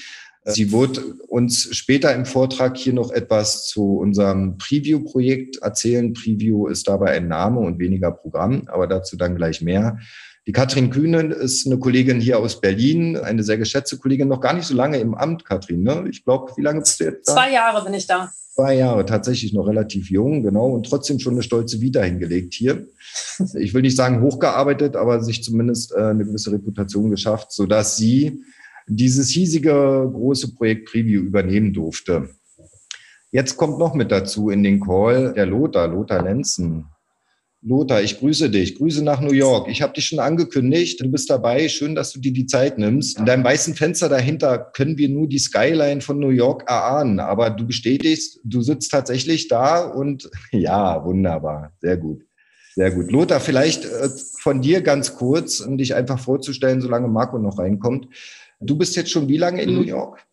Sie 0.49 0.71
wird 0.71 1.03
uns 1.29 1.77
später 1.77 2.15
im 2.15 2.25
Vortrag 2.25 2.77
hier 2.77 2.93
noch 2.93 3.11
etwas 3.11 3.67
zu 3.67 3.99
unserem 3.99 4.59
Preview-Projekt 4.59 5.57
erzählen. 5.57 6.13
Preview 6.13 6.69
ist 6.69 6.87
dabei 6.87 7.11
ein 7.11 7.27
Name 7.27 7.59
und 7.59 7.81
weniger 7.81 8.13
Programm, 8.13 8.63
aber 8.67 8.87
dazu 8.87 9.17
dann 9.17 9.35
gleich 9.35 9.61
mehr. 9.61 9.99
Die 10.47 10.53
Katrin 10.53 10.91
Kühnen 10.91 11.33
ist 11.33 11.67
eine 11.67 11.81
Kollegin 11.81 12.21
hier 12.21 12.39
aus 12.39 12.61
Berlin, 12.61 13.17
eine 13.17 13.43
sehr 13.43 13.59
geschätzte 13.59 13.99
Kollegin, 13.99 14.29
noch 14.29 14.41
gar 14.41 14.53
nicht 14.53 14.67
so 14.67 14.75
lange 14.75 14.99
im 14.99 15.17
Amt, 15.17 15.45
Katrin. 15.45 15.83
Ne? 15.83 16.05
Ich 16.09 16.25
glaube, 16.25 16.53
wie 16.57 16.63
lange 16.63 16.81
bist 16.81 17.01
du 17.01 17.05
jetzt 17.05 17.29
da? 17.29 17.35
Zwei 17.35 17.53
Jahre 17.53 17.85
bin 17.85 17.95
ich 17.95 18.07
da. 18.07 18.31
Zwei 18.55 18.77
Jahre, 18.77 19.05
tatsächlich 19.05 19.53
noch 19.53 19.67
relativ 19.67 20.09
jung, 20.11 20.45
genau, 20.45 20.69
und 20.69 20.89
trotzdem 20.89 21.19
schon 21.19 21.35
eine 21.35 21.43
stolze 21.43 21.81
Vita 21.81 22.01
hingelegt 22.01 22.55
hier. 22.55 22.87
Ich 23.55 23.75
will 23.75 23.83
nicht 23.83 23.97
sagen 23.97 24.23
hochgearbeitet, 24.23 24.97
aber 24.97 25.23
sich 25.23 25.43
zumindest 25.43 25.93
äh, 25.93 25.97
eine 25.97 26.25
gewisse 26.25 26.53
Reputation 26.53 27.11
geschafft, 27.11 27.53
sodass 27.53 27.97
sie 27.97 28.45
dieses 28.89 29.31
hiesige 29.31 30.09
große 30.13 30.55
Projekt 30.55 30.89
Preview 30.89 31.23
übernehmen 31.23 31.73
durfte. 31.73 32.31
Jetzt 33.33 33.57
kommt 33.57 33.79
noch 33.79 33.95
mit 33.95 34.13
dazu 34.13 34.51
in 34.51 34.63
den 34.63 34.81
Call 34.81 35.35
der 35.35 35.47
Lothar, 35.47 35.89
Lothar 35.89 36.23
Lenzen. 36.23 36.87
Lothar, 37.63 38.01
ich 38.01 38.19
grüße 38.19 38.49
dich. 38.49 38.77
Grüße 38.77 39.03
nach 39.03 39.21
New 39.21 39.33
York. 39.33 39.69
Ich 39.69 39.83
habe 39.83 39.93
dich 39.93 40.07
schon 40.07 40.21
angekündigt. 40.21 41.01
Du 41.01 41.11
bist 41.11 41.29
dabei. 41.29 41.69
Schön, 41.69 41.97
dass 41.97 42.13
du 42.13 42.21
dir 42.21 42.33
die 42.33 42.47
Zeit 42.47 42.79
nimmst. 42.79 43.19
In 43.19 43.27
deinem 43.27 43.43
weißen 43.43 43.75
Fenster 43.75 44.09
dahinter 44.09 44.71
können 44.73 44.97
wir 44.99 45.09
nur 45.09 45.27
die 45.27 45.41
Skyline 45.41 46.01
von 46.01 46.21
New 46.21 46.29
York 46.29 46.63
erahnen. 46.69 47.19
Aber 47.19 47.51
du 47.51 47.67
bestätigst, 47.67 48.39
du 48.45 48.63
sitzt 48.63 48.93
tatsächlich 48.93 49.49
da 49.49 49.85
und 49.85 50.31
ja, 50.53 51.05
wunderbar. 51.05 51.73
Sehr 51.81 51.97
gut. 51.97 52.23
Sehr 52.77 52.93
gut. 52.93 53.11
Lothar, 53.11 53.41
vielleicht 53.41 53.85
äh, 53.85 54.11
von 54.39 54.61
dir 54.61 54.83
ganz 54.83 55.17
kurz, 55.17 55.61
um 55.61 55.77
dich 55.77 55.95
einfach 55.95 56.21
vorzustellen, 56.21 56.81
solange 56.81 57.09
Marco 57.09 57.39
noch 57.39 57.59
reinkommt. 57.59 58.09
Du 58.61 58.77
bist 58.77 58.97
jetzt 58.97 59.11
schon 59.11 59.29
wie 59.29 59.37
lange 59.37 59.63
in 59.63 59.75
New 59.75 59.83
mhm. 59.83 59.89
York? 59.89 60.27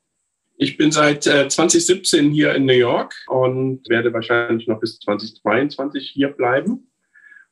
Ich 0.55 0.77
bin 0.77 0.91
seit 0.91 1.27
äh, 1.27 1.47
2017 1.47 2.31
hier 2.31 2.53
in 2.55 2.65
New 2.65 2.73
York 2.73 3.13
und 3.27 3.89
werde 3.89 4.13
wahrscheinlich 4.13 4.67
noch 4.67 4.79
bis 4.79 4.99
2022 4.99 6.09
hier 6.09 6.29
bleiben. 6.29 6.89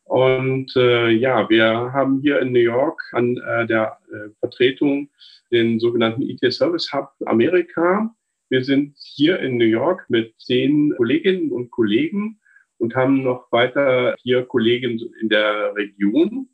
Und 0.04 0.74
äh, 0.76 1.10
ja, 1.10 1.50
wir 1.50 1.94
haben 1.94 2.22
hier 2.22 2.40
in 2.40 2.52
New 2.52 2.60
York 2.60 3.02
an 3.14 3.38
äh, 3.38 3.66
der 3.66 3.98
äh, 4.12 4.30
Vertretung 4.40 5.10
den 5.52 5.80
sogenannten 5.80 6.22
IT 6.22 6.54
Service 6.54 6.92
Hub 6.94 7.10
Amerika. 7.26 8.14
Wir 8.50 8.64
sind 8.64 8.96
hier 8.98 9.40
in 9.40 9.58
New 9.58 9.66
York 9.66 10.06
mit 10.10 10.34
zehn 10.40 10.94
Kolleginnen 10.96 11.52
und 11.52 11.72
Kollegen 11.72 12.40
und 12.78 12.96
haben 12.96 13.24
noch 13.24 13.52
weiter 13.52 14.16
vier 14.22 14.46
Kollegen 14.46 15.00
in 15.22 15.30
der 15.30 15.76
Region 15.76 16.50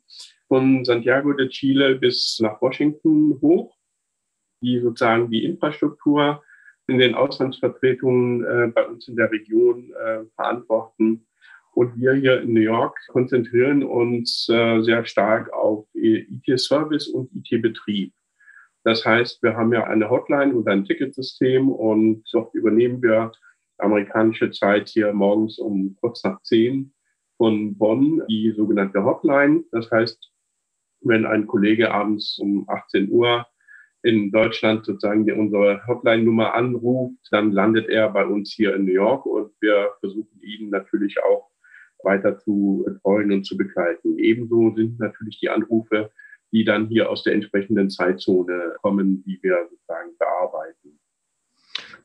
von 0.48 0.84
Santiago 0.84 1.32
de 1.32 1.48
Chile 1.48 1.96
bis 1.96 2.38
nach 2.40 2.60
Washington 2.62 3.38
hoch 3.40 3.77
die 4.60 4.80
sozusagen 4.80 5.30
die 5.30 5.44
Infrastruktur 5.44 6.42
in 6.86 6.98
den 6.98 7.14
Auslandsvertretungen 7.14 8.44
äh, 8.44 8.72
bei 8.74 8.86
uns 8.86 9.08
in 9.08 9.16
der 9.16 9.30
Region 9.30 9.92
äh, 9.92 10.24
verantworten. 10.34 11.26
Und 11.74 12.00
wir 12.00 12.14
hier 12.14 12.40
in 12.40 12.54
New 12.54 12.60
York 12.60 12.98
konzentrieren 13.08 13.84
uns 13.84 14.48
äh, 14.48 14.80
sehr 14.80 15.04
stark 15.04 15.52
auf 15.52 15.86
IT-Service 15.94 17.08
und 17.08 17.30
IT-Betrieb. 17.34 18.12
Das 18.84 19.04
heißt, 19.04 19.42
wir 19.42 19.54
haben 19.54 19.72
ja 19.72 19.84
eine 19.84 20.08
Hotline 20.08 20.54
und 20.54 20.66
ein 20.66 20.84
Ticketsystem 20.84 21.68
und 21.68 22.24
dort 22.32 22.54
übernehmen 22.54 23.02
wir 23.02 23.32
amerikanische 23.78 24.50
Zeit 24.50 24.88
hier 24.88 25.12
morgens 25.12 25.58
um 25.58 25.94
kurz 26.00 26.24
nach 26.24 26.40
zehn 26.42 26.92
von 27.36 27.76
Bonn 27.76 28.22
die 28.28 28.52
sogenannte 28.56 29.04
Hotline. 29.04 29.62
Das 29.70 29.90
heißt, 29.90 30.32
wenn 31.02 31.26
ein 31.26 31.46
Kollege 31.46 31.92
abends 31.92 32.38
um 32.38 32.68
18 32.68 33.10
Uhr 33.10 33.46
in 34.02 34.30
Deutschland 34.30 34.84
sozusagen 34.84 35.30
unsere 35.32 35.86
Hotline-Nummer 35.86 36.54
anruft, 36.54 37.16
dann 37.30 37.52
landet 37.52 37.88
er 37.88 38.10
bei 38.10 38.24
uns 38.24 38.52
hier 38.52 38.74
in 38.74 38.84
New 38.84 38.92
York 38.92 39.26
und 39.26 39.52
wir 39.60 39.90
versuchen 40.00 40.40
ihn 40.40 40.70
natürlich 40.70 41.16
auch 41.22 41.50
weiter 42.04 42.38
zu 42.38 42.84
betreuen 42.86 43.32
und 43.32 43.44
zu 43.44 43.56
begleiten. 43.56 44.18
Ebenso 44.18 44.74
sind 44.74 45.00
natürlich 45.00 45.40
die 45.40 45.50
Anrufe, 45.50 46.10
die 46.52 46.64
dann 46.64 46.86
hier 46.86 47.10
aus 47.10 47.24
der 47.24 47.34
entsprechenden 47.34 47.90
Zeitzone 47.90 48.76
kommen, 48.80 49.22
die 49.24 49.38
wir 49.42 49.66
sozusagen 49.70 50.16
bearbeiten. 50.18 50.97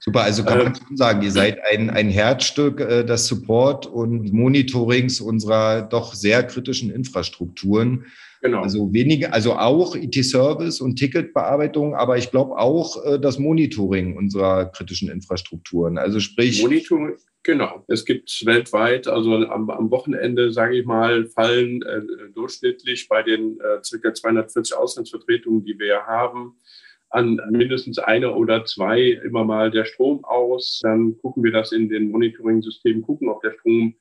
Super, 0.06 0.24
also 0.24 0.44
kann 0.44 0.58
man 0.58 0.68
ähm, 0.68 0.76
schon 0.76 0.98
sagen, 0.98 1.22
ihr 1.22 1.32
seid 1.32 1.60
ein, 1.72 1.90
ein 1.90 2.10
Herzstück 2.10 2.82
äh, 2.82 3.06
des 3.06 3.26
Support 3.28 3.86
und 3.86 4.34
Monitorings 4.34 5.22
unserer 5.22 5.82
doch 5.82 6.14
sehr 6.14 6.44
kritischen 6.44 6.92
Infrastrukturen. 6.92 8.06
Genau. 8.42 8.64
Also 8.64 8.92
wenige, 8.92 9.32
also 9.32 9.54
auch 9.54 9.96
IT-Service 9.96 10.82
und 10.82 10.98
Ticketbearbeitung, 10.98 11.96
aber 11.96 12.18
ich 12.18 12.32
glaube 12.32 12.58
auch 12.58 13.02
äh, 13.06 13.18
das 13.18 13.40
Monitoring 13.40 14.18
unserer 14.18 14.66
kritischen 14.66 15.10
Infrastrukturen. 15.10 15.98
Also 15.98 16.20
sprich. 16.20 16.62
Monitoring, 16.62 17.16
genau. 17.42 17.86
Es 17.88 18.04
gibt 18.04 18.46
weltweit, 18.46 19.08
also 19.08 19.36
am, 19.36 19.70
am 19.70 19.90
Wochenende, 19.90 20.52
sage 20.52 20.80
ich 20.80 20.86
mal, 20.86 21.28
fallen 21.28 21.82
äh, 21.82 22.02
durchschnittlich 22.36 23.08
bei 23.08 23.24
den 23.24 23.58
äh, 23.62 23.82
circa 23.82 24.14
240 24.14 24.76
Auslandsvertretungen, 24.76 25.64
die 25.64 25.80
wir 25.80 26.06
haben, 26.06 26.58
an 27.14 27.40
mindestens 27.52 28.00
einer 28.00 28.36
oder 28.36 28.66
zwei 28.66 29.02
immer 29.24 29.44
mal 29.44 29.70
der 29.70 29.86
Strom 29.86 30.26
aus. 30.26 30.80
Dann 30.82 31.18
gucken 31.20 31.44
wir 31.44 31.52
das 31.52 31.72
in 31.72 31.88
den 31.88 32.10
Monitoring-Systemen, 32.10 33.04
gucken, 33.04 33.30
ob 33.30 33.42
der 33.42 33.52
Strom 33.52 33.96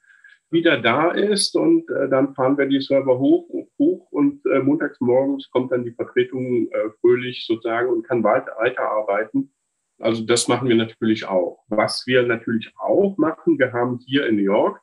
wieder 0.50 0.80
da 0.80 1.10
ist 1.10 1.54
und 1.56 1.88
äh, 1.90 2.08
dann 2.08 2.34
fahren 2.34 2.58
wir 2.58 2.66
die 2.66 2.80
Server 2.80 3.18
hoch, 3.18 3.48
hoch 3.78 4.06
und 4.10 4.44
äh, 4.46 4.60
montags 4.60 5.00
morgens 5.00 5.50
kommt 5.50 5.72
dann 5.72 5.84
die 5.84 5.92
Vertretung 5.92 6.68
äh, 6.70 6.90
fröhlich 7.00 7.46
sozusagen 7.46 7.88
und 7.88 8.06
kann 8.06 8.22
weiter, 8.22 8.52
weiterarbeiten. 8.58 9.52
Also 9.98 10.24
das 10.24 10.48
machen 10.48 10.68
wir 10.68 10.76
natürlich 10.76 11.26
auch. 11.26 11.64
Was 11.68 12.06
wir 12.06 12.22
natürlich 12.22 12.72
auch 12.78 13.16
machen, 13.18 13.58
wir 13.58 13.72
haben 13.72 13.98
hier 14.06 14.26
in 14.26 14.36
New 14.36 14.42
York 14.42 14.80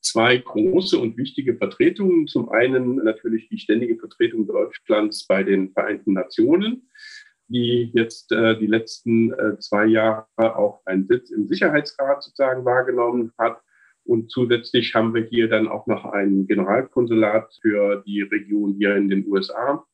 zwei 0.00 0.36
große 0.36 0.98
und 0.98 1.16
wichtige 1.16 1.56
Vertretungen. 1.56 2.26
Zum 2.26 2.48
einen 2.50 2.96
natürlich 2.96 3.48
die 3.48 3.58
ständige 3.58 3.96
Vertretung 3.96 4.46
Deutschlands 4.46 5.26
bei 5.26 5.42
den 5.42 5.72
Vereinten 5.72 6.12
Nationen 6.12 6.88
die 7.48 7.90
jetzt 7.94 8.30
äh, 8.32 8.58
die 8.58 8.66
letzten 8.66 9.32
äh, 9.32 9.58
zwei 9.58 9.86
Jahre 9.86 10.26
auch 10.38 10.82
einen 10.84 11.06
Sitz 11.06 11.30
im 11.30 11.46
Sicherheitsrat 11.46 12.22
sozusagen 12.22 12.64
wahrgenommen 12.64 13.32
hat. 13.38 13.60
Und 14.04 14.30
zusätzlich 14.30 14.94
haben 14.94 15.14
wir 15.14 15.22
hier 15.22 15.48
dann 15.48 15.68
auch 15.68 15.86
noch 15.86 16.04
ein 16.06 16.46
Generalkonsulat 16.46 17.58
für 17.60 18.02
die 18.06 18.22
Region 18.22 18.74
hier 18.74 18.96
in 18.96 19.08
den 19.08 19.26
USA, 19.28 19.84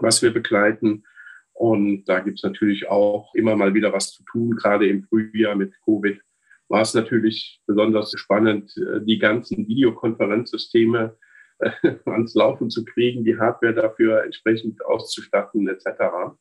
was 0.00 0.22
wir 0.22 0.32
begleiten. 0.32 1.04
Und 1.52 2.04
da 2.06 2.18
gibt 2.18 2.38
es 2.38 2.42
natürlich 2.42 2.88
auch 2.88 3.32
immer 3.34 3.54
mal 3.54 3.74
wieder 3.74 3.92
was 3.92 4.12
zu 4.12 4.24
tun. 4.24 4.56
Gerade 4.56 4.88
im 4.88 5.04
Frühjahr 5.04 5.54
mit 5.54 5.72
Covid 5.84 6.20
war 6.68 6.82
es 6.82 6.94
natürlich 6.94 7.60
besonders 7.66 8.12
spannend, 8.16 8.76
äh, 8.76 9.00
die 9.04 9.18
ganzen 9.18 9.66
Videokonferenzsysteme 9.68 11.16
äh, 11.58 11.70
ans 12.06 12.34
Laufen 12.34 12.70
zu 12.70 12.84
kriegen, 12.84 13.24
die 13.24 13.38
Hardware 13.38 13.74
dafür 13.74 14.24
entsprechend 14.24 14.84
auszustatten 14.84 15.68
etc. 15.68 16.34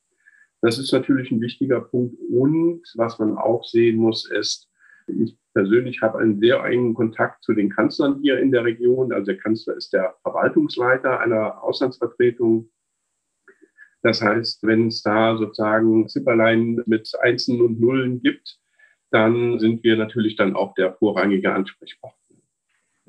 Das 0.63 0.79
ist 0.79 0.93
natürlich 0.93 1.29
ein 1.29 1.41
wichtiger 1.41 1.81
Punkt. 1.81 2.15
Und 2.29 2.83
was 2.95 3.19
man 3.19 3.37
auch 3.37 3.65
sehen 3.65 3.97
muss, 3.97 4.31
ist, 4.31 4.69
ich 5.07 5.37
persönlich 5.53 6.01
habe 6.01 6.19
einen 6.19 6.39
sehr 6.39 6.63
engen 6.63 6.93
Kontakt 6.93 7.43
zu 7.43 7.53
den 7.53 7.69
Kanzlern 7.69 8.21
hier 8.21 8.39
in 8.39 8.49
der 8.49 8.63
Region. 8.63 9.11
Also 9.11 9.25
der 9.33 9.37
Kanzler 9.41 9.75
ist 9.75 9.91
der 9.91 10.15
Verwaltungsleiter 10.21 11.19
einer 11.19 11.61
Auslandsvertretung. 11.61 12.69
Das 14.03 14.21
heißt, 14.21 14.63
wenn 14.63 14.87
es 14.87 15.03
da 15.03 15.35
sozusagen 15.35 16.07
Zipperlein 16.07 16.81
mit 16.85 17.11
Einsen 17.21 17.59
und 17.59 17.81
Nullen 17.81 18.21
gibt, 18.21 18.57
dann 19.11 19.59
sind 19.59 19.83
wir 19.83 19.97
natürlich 19.97 20.37
dann 20.37 20.55
auch 20.55 20.75
der 20.75 20.93
vorrangige 20.93 21.53
Ansprechpartner. 21.53 22.22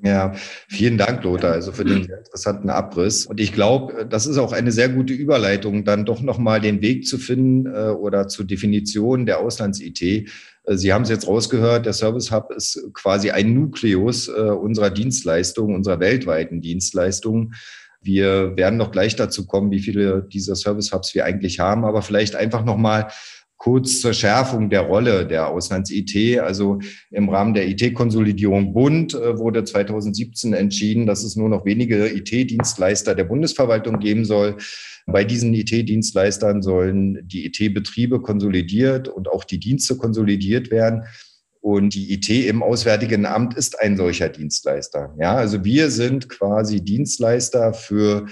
Ja, 0.04 0.34
vielen 0.68 0.98
Dank, 0.98 1.24
Lothar, 1.24 1.52
also 1.52 1.72
für 1.72 1.86
den 1.86 2.04
sehr 2.04 2.18
interessanten 2.18 2.68
Abriss. 2.68 3.24
Und 3.24 3.40
ich 3.40 3.54
glaube, 3.54 4.04
das 4.06 4.26
ist 4.26 4.36
auch 4.36 4.52
eine 4.52 4.70
sehr 4.70 4.90
gute 4.90 5.14
Überleitung, 5.14 5.86
dann 5.86 6.04
doch 6.04 6.20
nochmal 6.20 6.60
den 6.60 6.82
Weg 6.82 7.06
zu 7.06 7.16
finden 7.16 7.64
äh, 7.64 7.88
oder 7.88 8.28
zur 8.28 8.44
Definition 8.44 9.24
der 9.24 9.40
Auslands-IT. 9.40 10.02
Äh, 10.02 10.28
Sie 10.74 10.92
haben 10.92 11.04
es 11.04 11.08
jetzt 11.08 11.26
rausgehört, 11.26 11.86
der 11.86 11.94
Service 11.94 12.30
Hub 12.30 12.52
ist 12.54 12.86
quasi 12.92 13.30
ein 13.30 13.54
Nukleus 13.54 14.28
äh, 14.28 14.32
unserer 14.32 14.90
Dienstleistungen, 14.90 15.74
unserer 15.74 16.00
weltweiten 16.00 16.60
Dienstleistungen. 16.60 17.54
Wir 18.02 18.54
werden 18.58 18.76
noch 18.76 18.92
gleich 18.92 19.16
dazu 19.16 19.46
kommen, 19.46 19.70
wie 19.70 19.80
viele 19.80 20.28
dieser 20.30 20.54
Service 20.54 20.92
Hubs 20.92 21.14
wir 21.14 21.24
eigentlich 21.24 21.60
haben, 21.60 21.86
aber 21.86 22.02
vielleicht 22.02 22.36
einfach 22.36 22.62
nochmal 22.62 23.08
Kurz 23.56 24.00
zur 24.00 24.12
Schärfung 24.12 24.68
der 24.68 24.82
Rolle 24.82 25.26
der 25.26 25.48
Auslands-IT. 25.48 26.40
Also 26.40 26.80
im 27.10 27.28
Rahmen 27.28 27.54
der 27.54 27.68
IT-Konsolidierung 27.68 28.74
Bund 28.74 29.14
äh, 29.14 29.38
wurde 29.38 29.64
2017 29.64 30.52
entschieden, 30.52 31.06
dass 31.06 31.24
es 31.24 31.36
nur 31.36 31.48
noch 31.48 31.64
wenige 31.64 32.08
IT-Dienstleister 32.08 33.14
der 33.14 33.24
Bundesverwaltung 33.24 34.00
geben 34.00 34.24
soll. 34.24 34.56
Bei 35.06 35.24
diesen 35.24 35.54
IT-Dienstleistern 35.54 36.62
sollen 36.62 37.26
die 37.26 37.46
IT-Betriebe 37.46 38.20
konsolidiert 38.20 39.08
und 39.08 39.28
auch 39.28 39.44
die 39.44 39.60
Dienste 39.60 39.96
konsolidiert 39.96 40.70
werden. 40.70 41.04
Und 41.60 41.94
die 41.94 42.12
IT 42.12 42.28
im 42.28 42.62
Auswärtigen 42.62 43.24
Amt 43.24 43.56
ist 43.56 43.80
ein 43.80 43.96
solcher 43.96 44.28
Dienstleister. 44.28 45.14
Ja, 45.18 45.34
also 45.34 45.64
wir 45.64 45.90
sind 45.90 46.28
quasi 46.28 46.84
Dienstleister 46.84 47.72
für 47.72 48.26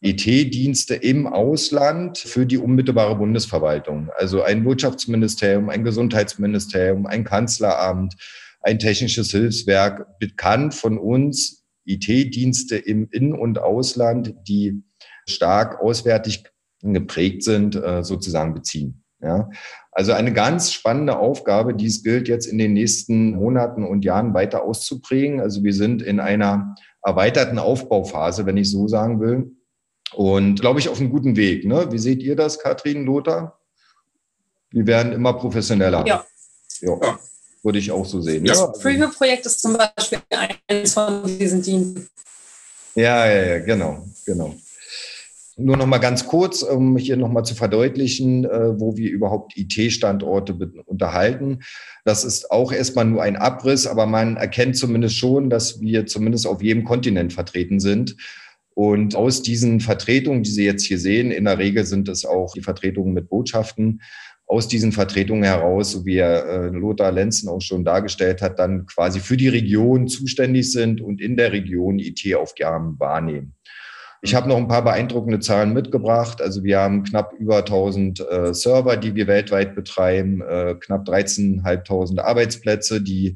IT-Dienste 0.00 0.94
im 0.94 1.26
Ausland 1.26 2.18
für 2.18 2.46
die 2.46 2.58
unmittelbare 2.58 3.16
Bundesverwaltung. 3.16 4.10
Also 4.16 4.42
ein 4.42 4.64
Wirtschaftsministerium, 4.64 5.70
ein 5.70 5.82
Gesundheitsministerium, 5.82 7.06
ein 7.06 7.24
Kanzleramt, 7.24 8.14
ein 8.60 8.78
technisches 8.78 9.30
Hilfswerk, 9.32 10.18
bekannt 10.20 10.74
von 10.74 10.98
uns 10.98 11.64
IT-Dienste 11.84 12.76
im 12.76 13.08
In- 13.10 13.32
und 13.32 13.58
Ausland, 13.58 14.34
die 14.46 14.82
stark 15.28 15.80
auswärtig 15.80 16.44
geprägt 16.82 17.42
sind, 17.42 17.74
äh, 17.74 18.04
sozusagen 18.04 18.54
beziehen. 18.54 19.02
Ja, 19.20 19.50
also 19.90 20.12
eine 20.12 20.32
ganz 20.32 20.72
spannende 20.72 21.18
Aufgabe, 21.18 21.74
die 21.74 21.86
es 21.86 22.04
gilt 22.04 22.28
jetzt 22.28 22.46
in 22.46 22.56
den 22.56 22.72
nächsten 22.72 23.32
Monaten 23.32 23.84
und 23.84 24.04
Jahren 24.04 24.32
weiter 24.32 24.62
auszuprägen. 24.62 25.40
Also 25.40 25.64
wir 25.64 25.74
sind 25.74 26.02
in 26.02 26.20
einer 26.20 26.76
erweiterten 27.02 27.58
Aufbauphase, 27.58 28.46
wenn 28.46 28.56
ich 28.56 28.70
so 28.70 28.86
sagen 28.86 29.18
will. 29.18 29.57
Und 30.14 30.60
glaube 30.60 30.80
ich 30.80 30.88
auf 30.88 31.00
einem 31.00 31.10
guten 31.10 31.36
Weg. 31.36 31.64
Ne? 31.64 31.90
Wie 31.90 31.98
seht 31.98 32.22
ihr 32.22 32.36
das, 32.36 32.58
Katrin, 32.58 33.04
Lothar? 33.04 33.58
Wir 34.70 34.86
werden 34.86 35.12
immer 35.12 35.34
professioneller. 35.34 36.06
Ja. 36.06 36.24
ja. 36.80 37.18
Würde 37.62 37.78
ich 37.78 37.90
auch 37.90 38.06
so 38.06 38.20
sehen. 38.20 38.44
Das 38.44 38.60
ja. 38.60 38.66
Preview-Projekt 38.66 39.46
ist 39.46 39.60
zum 39.60 39.76
Beispiel 39.76 40.20
eines 40.68 40.94
von 40.94 41.22
diesen 41.24 41.62
Diensten. 41.62 42.08
Ja, 42.94 43.26
ja, 43.26 43.46
ja, 43.46 43.58
genau, 43.60 44.06
genau. 44.24 44.54
Nur 45.60 45.76
noch 45.76 45.86
mal 45.86 45.98
ganz 45.98 46.26
kurz, 46.26 46.62
um 46.62 46.96
hier 46.96 47.16
noch 47.16 47.30
mal 47.30 47.42
zu 47.42 47.56
verdeutlichen, 47.56 48.44
äh, 48.44 48.78
wo 48.78 48.96
wir 48.96 49.10
überhaupt 49.10 49.56
IT-Standorte 49.56 50.54
unterhalten. 50.86 51.60
Das 52.04 52.24
ist 52.24 52.52
auch 52.52 52.70
erstmal 52.70 53.06
nur 53.06 53.22
ein 53.22 53.36
Abriss, 53.36 53.88
aber 53.88 54.06
man 54.06 54.36
erkennt 54.36 54.76
zumindest 54.76 55.16
schon, 55.16 55.50
dass 55.50 55.80
wir 55.80 56.06
zumindest 56.06 56.46
auf 56.46 56.62
jedem 56.62 56.84
Kontinent 56.84 57.32
vertreten 57.32 57.80
sind. 57.80 58.16
Und 58.78 59.16
aus 59.16 59.42
diesen 59.42 59.80
Vertretungen, 59.80 60.44
die 60.44 60.50
Sie 60.50 60.64
jetzt 60.64 60.84
hier 60.84 61.00
sehen, 61.00 61.32
in 61.32 61.46
der 61.46 61.58
Regel 61.58 61.84
sind 61.84 62.08
es 62.08 62.24
auch 62.24 62.52
die 62.52 62.60
Vertretungen 62.60 63.12
mit 63.12 63.28
Botschaften, 63.28 64.02
aus 64.46 64.68
diesen 64.68 64.92
Vertretungen 64.92 65.42
heraus, 65.42 65.90
so 65.90 66.06
wie 66.06 66.18
er 66.18 66.46
äh, 66.46 66.66
Lothar 66.68 67.10
Lenzen 67.10 67.48
auch 67.48 67.60
schon 67.60 67.84
dargestellt 67.84 68.40
hat, 68.40 68.60
dann 68.60 68.86
quasi 68.86 69.18
für 69.18 69.36
die 69.36 69.48
Region 69.48 70.06
zuständig 70.06 70.70
sind 70.70 71.00
und 71.00 71.20
in 71.20 71.36
der 71.36 71.50
Region 71.50 71.98
IT-Aufgaben 71.98 73.00
wahrnehmen. 73.00 73.56
Ich 74.22 74.36
habe 74.36 74.48
noch 74.48 74.58
ein 74.58 74.68
paar 74.68 74.84
beeindruckende 74.84 75.40
Zahlen 75.40 75.72
mitgebracht. 75.72 76.40
Also 76.40 76.62
wir 76.62 76.78
haben 76.78 77.02
knapp 77.02 77.32
über 77.36 77.56
1000 77.56 78.20
äh, 78.20 78.54
Server, 78.54 78.96
die 78.96 79.16
wir 79.16 79.26
weltweit 79.26 79.74
betreiben, 79.74 80.40
äh, 80.40 80.76
knapp 80.78 81.04
13.500 81.08 82.20
Arbeitsplätze, 82.20 83.00
die 83.00 83.34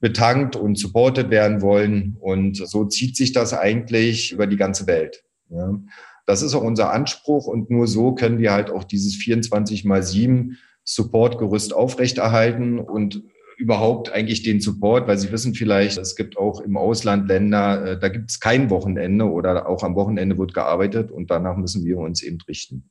betankt 0.00 0.56
und 0.56 0.78
supported 0.78 1.30
werden 1.30 1.60
wollen. 1.60 2.16
Und 2.20 2.56
so 2.56 2.84
zieht 2.84 3.16
sich 3.16 3.32
das 3.32 3.52
eigentlich 3.52 4.32
über 4.32 4.46
die 4.46 4.56
ganze 4.56 4.86
Welt. 4.86 5.24
Ja. 5.50 5.78
Das 6.26 6.42
ist 6.42 6.54
auch 6.54 6.62
unser 6.62 6.92
Anspruch 6.92 7.46
und 7.46 7.70
nur 7.70 7.86
so 7.86 8.14
können 8.14 8.38
wir 8.38 8.52
halt 8.52 8.70
auch 8.70 8.84
dieses 8.84 9.14
24 9.14 9.84
mal 9.84 10.02
7 10.02 10.58
Supportgerüst 10.84 11.74
aufrechterhalten 11.74 12.78
und 12.78 13.22
überhaupt 13.58 14.12
eigentlich 14.12 14.42
den 14.42 14.60
Support, 14.60 15.08
weil 15.08 15.18
Sie 15.18 15.32
wissen 15.32 15.54
vielleicht, 15.54 15.98
es 15.98 16.16
gibt 16.16 16.38
auch 16.38 16.60
im 16.60 16.76
Ausland 16.76 17.28
Länder, 17.28 17.84
äh, 17.84 17.98
da 17.98 18.08
gibt 18.08 18.30
es 18.30 18.40
kein 18.40 18.70
Wochenende 18.70 19.24
oder 19.24 19.68
auch 19.68 19.82
am 19.82 19.96
Wochenende 19.96 20.38
wird 20.38 20.54
gearbeitet 20.54 21.10
und 21.10 21.30
danach 21.30 21.56
müssen 21.56 21.84
wir 21.84 21.98
uns 21.98 22.22
eben 22.22 22.38
richten. 22.46 22.90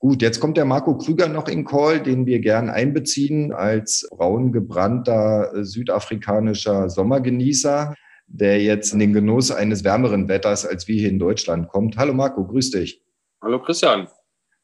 Gut, 0.00 0.22
jetzt 0.22 0.38
kommt 0.38 0.56
der 0.56 0.64
Marco 0.64 0.96
Krüger 0.96 1.28
noch 1.28 1.48
in 1.48 1.64
Call, 1.64 2.00
den 2.00 2.24
wir 2.24 2.38
gern 2.38 2.70
einbeziehen 2.70 3.52
als 3.52 4.08
braun 4.16 4.52
gebrannter 4.52 5.52
äh, 5.52 5.64
südafrikanischer 5.64 6.88
Sommergenießer, 6.88 7.94
der 8.28 8.62
jetzt 8.62 8.92
in 8.92 9.00
den 9.00 9.12
Genuss 9.12 9.50
eines 9.50 9.82
wärmeren 9.82 10.28
Wetters 10.28 10.64
als 10.64 10.86
wir 10.86 11.00
hier 11.00 11.08
in 11.08 11.18
Deutschland 11.18 11.68
kommt. 11.68 11.96
Hallo 11.96 12.14
Marco, 12.14 12.46
grüß 12.46 12.70
dich. 12.70 13.02
Hallo 13.42 13.60
Christian. 13.60 14.06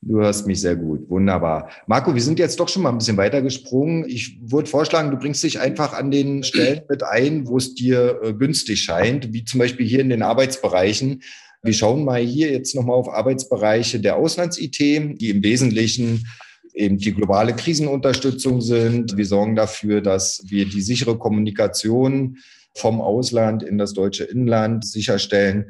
Du 0.03 0.21
hörst 0.21 0.47
mich 0.47 0.61
sehr 0.61 0.77
gut. 0.77 1.09
Wunderbar. 1.09 1.71
Marco, 1.87 2.15
wir 2.15 2.23
sind 2.23 2.39
jetzt 2.39 2.61
doch 2.61 2.69
schon 2.69 2.83
mal 2.83 2.91
ein 2.91 2.99
bisschen 2.99 3.17
weiter 3.17 3.43
gesprungen. 3.43 4.05
Ich 4.07 4.39
würde 4.41 4.69
vorschlagen, 4.69 5.11
du 5.11 5.17
bringst 5.17 5.43
dich 5.43 5.59
einfach 5.59 5.95
an 5.95 6.13
den 6.13 6.45
Stellen 6.45 6.83
mit 6.89 7.03
ein, 7.03 7.49
wo 7.49 7.57
es 7.57 7.75
dir 7.75 8.21
äh, 8.23 8.35
günstig 8.35 8.83
scheint, 8.83 9.33
wie 9.33 9.45
zum 9.45 9.59
Beispiel 9.59 9.87
hier 9.87 10.01
in 10.01 10.11
den 10.11 10.23
Arbeitsbereichen. 10.23 11.23
Wir 11.65 11.73
schauen 11.73 12.05
mal 12.05 12.23
hier 12.23 12.53
jetzt 12.53 12.75
nochmal 12.75 12.97
auf 12.97 13.09
Arbeitsbereiche 13.09 13.99
der 13.99 14.17
Auslands-IT, 14.17 14.79
die 14.79 15.31
im 15.31 15.43
Wesentlichen 15.43 16.27
eben 16.75 16.99
die 16.99 17.13
globale 17.13 17.55
Krisenunterstützung 17.55 18.61
sind. 18.61 19.17
Wir 19.17 19.27
sorgen 19.27 19.57
dafür, 19.57 20.01
dass 20.01 20.43
wir 20.47 20.67
die 20.67 20.83
sichere 20.83 21.19
Kommunikation 21.19 22.39
vom 22.77 23.01
Ausland 23.01 23.63
in 23.63 23.79
das 23.79 23.95
deutsche 23.95 24.25
Inland 24.25 24.85
sicherstellen 24.85 25.67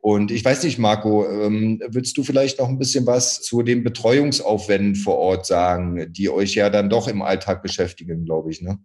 und 0.00 0.30
ich 0.30 0.44
weiß 0.44 0.62
nicht, 0.62 0.78
Marco, 0.78 1.28
ähm, 1.28 1.82
willst 1.88 2.16
du 2.16 2.22
vielleicht 2.22 2.58
noch 2.58 2.68
ein 2.68 2.78
bisschen 2.78 3.06
was 3.06 3.42
zu 3.42 3.62
den 3.62 3.82
Betreuungsaufwänden 3.82 4.94
vor 4.94 5.18
Ort 5.18 5.46
sagen, 5.46 6.12
die 6.12 6.30
euch 6.30 6.54
ja 6.54 6.70
dann 6.70 6.88
doch 6.88 7.08
im 7.08 7.22
Alltag 7.22 7.62
beschäftigen, 7.62 8.24
glaube 8.24 8.50
ich, 8.50 8.62
ne? 8.62 8.78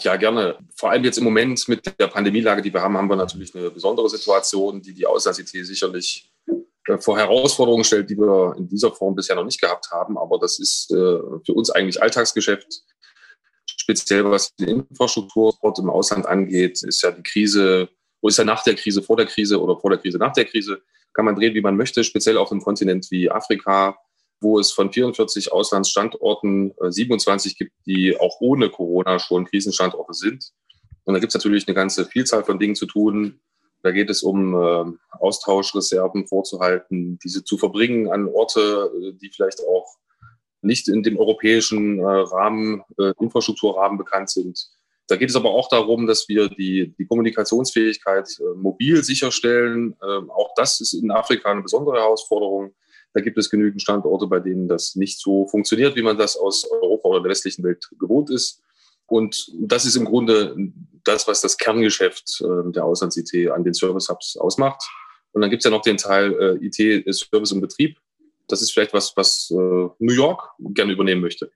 Ja, 0.00 0.16
gerne. 0.16 0.58
Vor 0.74 0.90
allem 0.90 1.04
jetzt 1.04 1.18
im 1.18 1.24
Moment 1.24 1.68
mit 1.68 1.86
der 1.98 2.06
Pandemielage, 2.08 2.62
die 2.62 2.72
wir 2.72 2.82
haben, 2.82 2.96
haben 2.96 3.08
wir 3.08 3.16
natürlich 3.16 3.54
eine 3.54 3.70
besondere 3.70 4.08
Situation, 4.08 4.80
die 4.82 4.94
die 4.94 5.06
Auslands-IT 5.06 5.66
sicherlich 5.66 6.32
äh, 6.86 6.98
vor 6.98 7.18
Herausforderungen 7.18 7.84
stellt, 7.84 8.10
die 8.10 8.16
wir 8.16 8.54
in 8.56 8.68
dieser 8.68 8.90
Form 8.90 9.14
bisher 9.14 9.36
noch 9.36 9.44
nicht 9.44 9.60
gehabt 9.60 9.90
haben. 9.92 10.18
Aber 10.18 10.38
das 10.38 10.58
ist 10.58 10.90
äh, 10.90 10.94
für 10.94 11.52
uns 11.54 11.70
eigentlich 11.70 12.02
Alltagsgeschäft. 12.02 12.82
Speziell 13.66 14.24
was 14.24 14.54
die 14.56 14.64
Infrastruktur 14.64 15.54
im 15.78 15.90
Ausland 15.90 16.26
angeht, 16.26 16.82
ist 16.82 17.02
ja 17.02 17.10
die 17.10 17.22
Krise 17.22 17.88
wo 18.22 18.28
ist 18.28 18.38
ja 18.38 18.44
nach 18.44 18.62
der 18.62 18.76
Krise, 18.76 19.02
vor 19.02 19.16
der 19.16 19.26
Krise 19.26 19.60
oder 19.60 19.78
vor 19.78 19.90
der 19.90 19.98
Krise, 19.98 20.16
nach 20.16 20.32
der 20.32 20.44
Krise, 20.44 20.80
kann 21.12 21.24
man 21.26 21.34
drehen, 21.34 21.54
wie 21.54 21.60
man 21.60 21.76
möchte, 21.76 22.04
speziell 22.04 22.38
auf 22.38 22.50
einem 22.50 22.62
Kontinent 22.62 23.10
wie 23.10 23.30
Afrika, 23.30 23.98
wo 24.42 24.58
es 24.58 24.72
von 24.72 24.92
44 24.92 25.52
Auslandsstandorten 25.52 26.74
27 26.80 27.52
äh, 27.52 27.54
gibt, 27.56 27.72
die 27.86 28.18
auch 28.18 28.40
ohne 28.40 28.70
Corona 28.70 29.18
schon 29.18 29.46
Krisenstandorte 29.46 30.14
sind. 30.14 30.50
Und 31.04 31.14
da 31.14 31.20
gibt 31.20 31.30
es 31.30 31.34
natürlich 31.34 31.66
eine 31.66 31.74
ganze 31.74 32.04
Vielzahl 32.04 32.44
von 32.44 32.58
Dingen 32.58 32.74
zu 32.74 32.86
tun. 32.86 33.40
Da 33.82 33.90
geht 33.90 34.10
es 34.10 34.22
um 34.22 34.54
äh, 34.54 34.92
Austauschreserven 35.18 36.26
vorzuhalten, 36.26 37.18
diese 37.24 37.44
zu 37.44 37.58
verbringen 37.58 38.12
an 38.12 38.28
Orte, 38.28 38.90
äh, 38.94 39.12
die 39.14 39.30
vielleicht 39.30 39.60
auch 39.66 39.96
nicht 40.60 40.88
in 40.88 41.02
dem 41.02 41.18
europäischen 41.18 42.00
Rahmen, 42.00 42.84
Infrastrukturrahmen 43.18 43.98
bekannt 43.98 44.30
sind. 44.30 44.70
Da 45.08 45.16
geht 45.16 45.28
es 45.30 45.36
aber 45.36 45.50
auch 45.50 45.68
darum, 45.68 46.06
dass 46.06 46.28
wir 46.28 46.48
die, 46.48 46.94
die 46.96 47.06
Kommunikationsfähigkeit 47.06 48.28
äh, 48.38 48.56
mobil 48.56 49.02
sicherstellen. 49.02 49.94
Ähm, 50.02 50.30
auch 50.30 50.52
das 50.56 50.80
ist 50.80 50.94
in 50.94 51.10
Afrika 51.10 51.50
eine 51.50 51.62
besondere 51.62 51.98
Herausforderung. 51.98 52.74
Da 53.14 53.20
gibt 53.20 53.38
es 53.38 53.50
genügend 53.50 53.82
Standorte, 53.82 54.26
bei 54.26 54.40
denen 54.40 54.68
das 54.68 54.96
nicht 54.96 55.20
so 55.20 55.46
funktioniert, 55.46 55.96
wie 55.96 56.02
man 56.02 56.18
das 56.18 56.36
aus 56.36 56.64
Europa 56.70 57.08
oder 57.08 57.22
der 57.22 57.30
westlichen 57.30 57.62
Welt 57.62 57.88
gewohnt 57.98 58.30
ist. 58.30 58.62
Und 59.06 59.50
das 59.58 59.84
ist 59.84 59.96
im 59.96 60.06
Grunde 60.06 60.56
das, 61.04 61.28
was 61.28 61.40
das 61.40 61.58
Kerngeschäft 61.58 62.40
äh, 62.40 62.72
der 62.72 62.84
Auslands-IT 62.84 63.50
an 63.50 63.64
den 63.64 63.74
Service-Hubs 63.74 64.36
ausmacht. 64.38 64.82
Und 65.32 65.42
dann 65.42 65.50
gibt 65.50 65.60
es 65.60 65.64
ja 65.64 65.70
noch 65.70 65.82
den 65.82 65.96
Teil 65.96 66.58
äh, 66.62 66.66
IT, 66.66 67.14
Service 67.14 67.52
und 67.52 67.60
Betrieb. 67.60 67.98
Das 68.48 68.62
ist 68.62 68.72
vielleicht 68.72 68.94
was, 68.94 69.16
was 69.16 69.50
äh, 69.50 69.54
New 69.54 70.12
York 70.12 70.50
gerne 70.58 70.92
übernehmen 70.92 71.20
möchte. 71.20 71.50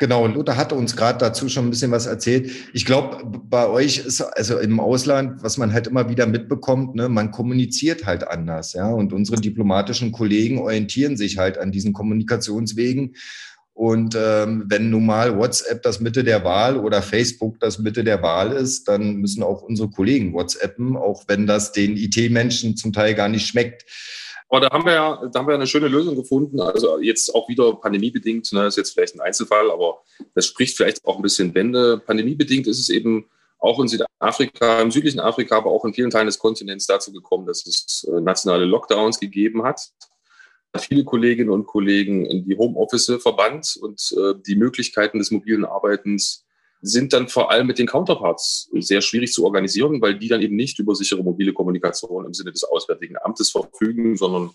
Genau, 0.00 0.24
und 0.24 0.34
Luther 0.34 0.56
hatte 0.56 0.76
uns 0.76 0.94
gerade 0.94 1.18
dazu 1.18 1.48
schon 1.48 1.66
ein 1.66 1.70
bisschen 1.70 1.90
was 1.90 2.06
erzählt. 2.06 2.52
Ich 2.72 2.84
glaube, 2.84 3.24
bei 3.24 3.68
euch 3.68 3.98
ist 3.98 4.20
also 4.20 4.58
im 4.58 4.78
Ausland, 4.78 5.42
was 5.42 5.58
man 5.58 5.72
halt 5.72 5.88
immer 5.88 6.08
wieder 6.08 6.26
mitbekommt, 6.26 6.94
ne, 6.94 7.08
man 7.08 7.32
kommuniziert 7.32 8.06
halt 8.06 8.26
anders, 8.26 8.74
ja. 8.74 8.88
Und 8.88 9.12
unsere 9.12 9.40
diplomatischen 9.40 10.12
Kollegen 10.12 10.58
orientieren 10.58 11.16
sich 11.16 11.38
halt 11.38 11.58
an 11.58 11.72
diesen 11.72 11.92
Kommunikationswegen. 11.92 13.16
Und 13.74 14.16
ähm, 14.16 14.64
wenn 14.68 14.90
nun 14.90 15.06
mal 15.06 15.36
WhatsApp 15.36 15.82
das 15.82 16.00
Mitte 16.00 16.22
der 16.22 16.44
Wahl 16.44 16.78
oder 16.78 17.02
Facebook 17.02 17.58
das 17.58 17.80
Mitte 17.80 18.04
der 18.04 18.22
Wahl 18.22 18.52
ist, 18.52 18.86
dann 18.86 19.16
müssen 19.16 19.42
auch 19.42 19.62
unsere 19.62 19.90
Kollegen 19.90 20.32
WhatsAppen, 20.32 20.96
auch 20.96 21.24
wenn 21.26 21.46
das 21.46 21.72
den 21.72 21.96
IT-Menschen 21.96 22.76
zum 22.76 22.92
Teil 22.92 23.14
gar 23.14 23.28
nicht 23.28 23.46
schmeckt. 23.46 23.84
Aber 24.48 24.60
da 24.60 24.70
haben 24.70 24.84
wir 24.84 24.92
ja, 24.92 25.28
da 25.30 25.38
haben 25.38 25.46
wir 25.46 25.54
eine 25.54 25.66
schöne 25.66 25.88
Lösung 25.88 26.16
gefunden. 26.16 26.60
Also 26.60 26.98
jetzt 27.00 27.34
auch 27.34 27.48
wieder 27.48 27.74
pandemiebedingt, 27.74 28.50
ne, 28.52 28.66
ist 28.66 28.76
jetzt 28.76 28.92
vielleicht 28.92 29.14
ein 29.14 29.20
Einzelfall, 29.20 29.70
aber 29.70 30.02
das 30.34 30.46
spricht 30.46 30.76
vielleicht 30.76 31.04
auch 31.04 31.16
ein 31.16 31.22
bisschen 31.22 31.52
Bände. 31.52 31.98
Pandemiebedingt 31.98 32.66
ist 32.66 32.78
es 32.78 32.88
eben 32.88 33.26
auch 33.58 33.78
in 33.80 33.88
Südafrika, 33.88 34.80
im 34.80 34.90
südlichen 34.90 35.20
Afrika, 35.20 35.56
aber 35.56 35.70
auch 35.70 35.84
in 35.84 35.92
vielen 35.92 36.10
Teilen 36.10 36.26
des 36.26 36.38
Kontinents 36.38 36.86
dazu 36.86 37.12
gekommen, 37.12 37.46
dass 37.46 37.66
es 37.66 38.08
äh, 38.10 38.20
nationale 38.20 38.64
Lockdowns 38.64 39.20
gegeben 39.20 39.64
hat. 39.64 39.80
Viele 40.76 41.04
Kolleginnen 41.04 41.50
und 41.50 41.66
Kollegen 41.66 42.24
in 42.26 42.44
die 42.44 42.56
Homeoffice 42.56 43.12
verbannt 43.20 43.78
und 43.80 44.14
äh, 44.16 44.34
die 44.46 44.54
Möglichkeiten 44.54 45.18
des 45.18 45.30
mobilen 45.30 45.64
Arbeitens 45.64 46.46
sind 46.80 47.12
dann 47.12 47.28
vor 47.28 47.50
allem 47.50 47.66
mit 47.66 47.78
den 47.78 47.86
Counterparts 47.86 48.70
sehr 48.78 49.00
schwierig 49.00 49.32
zu 49.32 49.44
organisieren, 49.44 50.00
weil 50.00 50.18
die 50.18 50.28
dann 50.28 50.42
eben 50.42 50.56
nicht 50.56 50.78
über 50.78 50.94
sichere 50.94 51.22
mobile 51.22 51.52
Kommunikation 51.52 52.26
im 52.26 52.34
Sinne 52.34 52.52
des 52.52 52.64
Auswärtigen 52.64 53.16
Amtes 53.22 53.50
verfügen, 53.50 54.16
sondern 54.16 54.50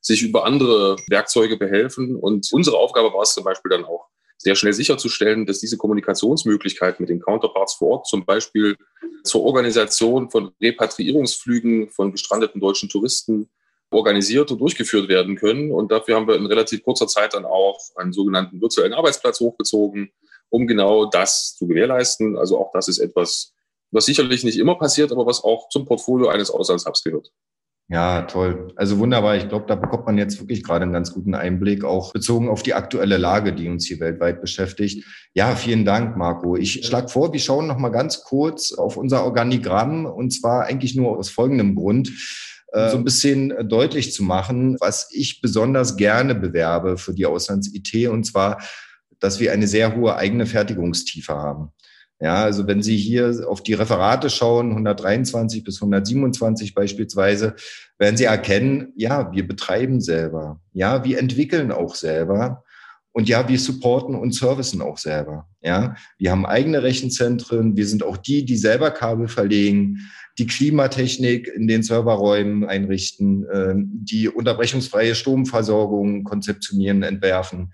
sich 0.00 0.22
über 0.22 0.44
andere 0.44 0.96
Werkzeuge 1.08 1.56
behelfen. 1.56 2.16
Und 2.16 2.48
unsere 2.52 2.78
Aufgabe 2.78 3.12
war 3.12 3.22
es 3.22 3.34
zum 3.34 3.44
Beispiel 3.44 3.70
dann 3.70 3.84
auch, 3.84 4.06
sehr 4.38 4.54
schnell 4.54 4.72
sicherzustellen, 4.72 5.46
dass 5.46 5.60
diese 5.60 5.78
Kommunikationsmöglichkeiten 5.78 7.02
mit 7.02 7.08
den 7.08 7.20
Counterparts 7.20 7.74
vor 7.74 7.88
Ort, 7.88 8.06
zum 8.06 8.24
Beispiel 8.24 8.76
zur 9.24 9.42
Organisation 9.42 10.30
von 10.30 10.52
Repatriierungsflügen 10.60 11.88
von 11.88 12.12
gestrandeten 12.12 12.60
deutschen 12.60 12.88
Touristen, 12.88 13.48
organisiert 13.90 14.50
und 14.50 14.58
durchgeführt 14.58 15.08
werden 15.08 15.36
können. 15.36 15.70
Und 15.70 15.92
dafür 15.92 16.16
haben 16.16 16.28
wir 16.28 16.36
in 16.36 16.46
relativ 16.46 16.82
kurzer 16.82 17.06
Zeit 17.06 17.34
dann 17.34 17.44
auch 17.44 17.78
einen 17.96 18.12
sogenannten 18.12 18.60
virtuellen 18.60 18.92
Arbeitsplatz 18.92 19.40
hochgezogen, 19.40 20.12
um 20.56 20.66
genau 20.66 21.04
das 21.04 21.54
zu 21.54 21.68
gewährleisten. 21.68 22.38
Also 22.38 22.58
auch 22.58 22.70
das 22.72 22.88
ist 22.88 22.98
etwas, 22.98 23.52
was 23.90 24.06
sicherlich 24.06 24.42
nicht 24.42 24.58
immer 24.58 24.76
passiert, 24.76 25.12
aber 25.12 25.26
was 25.26 25.44
auch 25.44 25.68
zum 25.68 25.84
Portfolio 25.84 26.28
eines 26.28 26.50
Auslandshubs 26.50 27.04
gehört. 27.04 27.30
Ja, 27.88 28.22
toll. 28.22 28.72
Also 28.74 28.98
wunderbar. 28.98 29.36
Ich 29.36 29.48
glaube, 29.48 29.66
da 29.68 29.76
bekommt 29.76 30.06
man 30.06 30.18
jetzt 30.18 30.40
wirklich 30.40 30.64
gerade 30.64 30.82
einen 30.82 30.94
ganz 30.94 31.12
guten 31.12 31.34
Einblick, 31.34 31.84
auch 31.84 32.12
bezogen 32.12 32.48
auf 32.48 32.62
die 32.64 32.74
aktuelle 32.74 33.18
Lage, 33.18 33.52
die 33.52 33.68
uns 33.68 33.86
hier 33.86 34.00
weltweit 34.00 34.40
beschäftigt. 34.40 35.04
Ja, 35.34 35.54
vielen 35.54 35.84
Dank, 35.84 36.16
Marco. 36.16 36.56
Ich 36.56 36.84
schlage 36.84 37.08
vor, 37.08 37.32
wir 37.32 37.38
schauen 37.38 37.68
noch 37.68 37.78
mal 37.78 37.90
ganz 37.90 38.24
kurz 38.24 38.72
auf 38.72 38.96
unser 38.96 39.24
Organigramm 39.24 40.06
und 40.06 40.30
zwar 40.32 40.64
eigentlich 40.64 40.96
nur 40.96 41.16
aus 41.18 41.28
folgendem 41.28 41.76
Grund 41.76 42.10
äh, 42.72 42.90
so 42.90 42.96
ein 42.96 43.04
bisschen 43.04 43.54
deutlich 43.68 44.12
zu 44.12 44.24
machen, 44.24 44.76
was 44.80 45.08
ich 45.12 45.40
besonders 45.40 45.96
gerne 45.96 46.34
bewerbe 46.34 46.98
für 46.98 47.14
die 47.14 47.26
Auslands-IT, 47.26 48.08
und 48.08 48.24
zwar 48.24 48.58
dass 49.20 49.40
wir 49.40 49.52
eine 49.52 49.66
sehr 49.66 49.96
hohe 49.96 50.16
eigene 50.16 50.46
Fertigungstiefe 50.46 51.34
haben. 51.34 51.72
Ja, 52.18 52.44
also 52.44 52.66
wenn 52.66 52.82
Sie 52.82 52.96
hier 52.96 53.44
auf 53.46 53.62
die 53.62 53.74
Referate 53.74 54.30
schauen, 54.30 54.70
123 54.70 55.62
bis 55.62 55.82
127 55.82 56.74
beispielsweise, 56.74 57.54
werden 57.98 58.16
Sie 58.16 58.24
erkennen, 58.24 58.92
ja, 58.96 59.30
wir 59.32 59.46
betreiben 59.46 60.00
selber. 60.00 60.60
Ja, 60.72 61.04
wir 61.04 61.18
entwickeln 61.18 61.72
auch 61.72 61.94
selber. 61.94 62.64
Und 63.12 63.28
ja, 63.28 63.48
wir 63.48 63.58
supporten 63.58 64.14
und 64.14 64.34
servicen 64.34 64.80
auch 64.80 64.98
selber. 64.98 65.48
Ja, 65.62 65.94
wir 66.18 66.30
haben 66.30 66.46
eigene 66.46 66.82
Rechenzentren. 66.82 67.76
Wir 67.76 67.86
sind 67.86 68.02
auch 68.02 68.16
die, 68.16 68.44
die 68.44 68.56
selber 68.56 68.90
Kabel 68.90 69.28
verlegen, 69.28 70.00
die 70.38 70.46
Klimatechnik 70.46 71.48
in 71.48 71.66
den 71.66 71.82
Serverräumen 71.82 72.64
einrichten, 72.64 73.46
ähm, 73.52 73.88
die 73.90 74.28
unterbrechungsfreie 74.28 75.14
Stromversorgung 75.14 76.24
konzeptionieren, 76.24 77.02
entwerfen. 77.02 77.72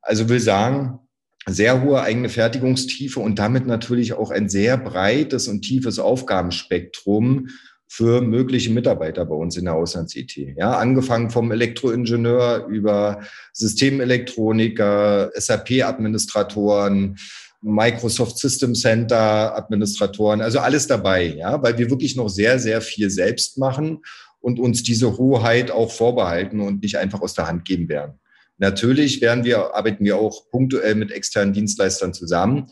Also 0.00 0.28
will 0.28 0.40
sagen, 0.40 0.98
sehr 1.46 1.82
hohe 1.82 2.02
eigene 2.02 2.28
Fertigungstiefe 2.28 3.20
und 3.20 3.38
damit 3.38 3.66
natürlich 3.66 4.12
auch 4.12 4.30
ein 4.30 4.48
sehr 4.48 4.76
breites 4.76 5.48
und 5.48 5.62
tiefes 5.62 5.98
Aufgabenspektrum 5.98 7.48
für 7.90 8.20
mögliche 8.20 8.70
Mitarbeiter 8.70 9.24
bei 9.24 9.34
uns 9.34 9.56
in 9.56 9.64
der 9.64 9.74
Auslands-IT. 9.74 10.36
Ja, 10.56 10.76
angefangen 10.78 11.30
vom 11.30 11.50
Elektroingenieur 11.50 12.66
über 12.66 13.22
Systemelektroniker, 13.54 15.30
SAP-Administratoren, 15.34 17.16
Microsoft 17.62 18.38
System 18.38 18.74
Center 18.74 19.56
Administratoren, 19.56 20.42
also 20.42 20.60
alles 20.60 20.86
dabei, 20.86 21.24
ja, 21.24 21.60
weil 21.62 21.78
wir 21.78 21.90
wirklich 21.90 22.14
noch 22.14 22.28
sehr, 22.28 22.58
sehr 22.58 22.82
viel 22.82 23.10
selbst 23.10 23.58
machen 23.58 24.02
und 24.40 24.60
uns 24.60 24.82
diese 24.82 25.16
Hoheit 25.16 25.70
auch 25.70 25.90
vorbehalten 25.90 26.60
und 26.60 26.82
nicht 26.82 26.98
einfach 26.98 27.20
aus 27.20 27.34
der 27.34 27.48
Hand 27.48 27.64
geben 27.64 27.88
werden. 27.88 28.20
Natürlich 28.58 29.20
werden 29.20 29.44
wir, 29.44 29.74
arbeiten 29.74 30.04
wir 30.04 30.16
auch 30.16 30.50
punktuell 30.50 30.94
mit 30.94 31.10
externen 31.12 31.54
Dienstleistern 31.54 32.12
zusammen. 32.12 32.70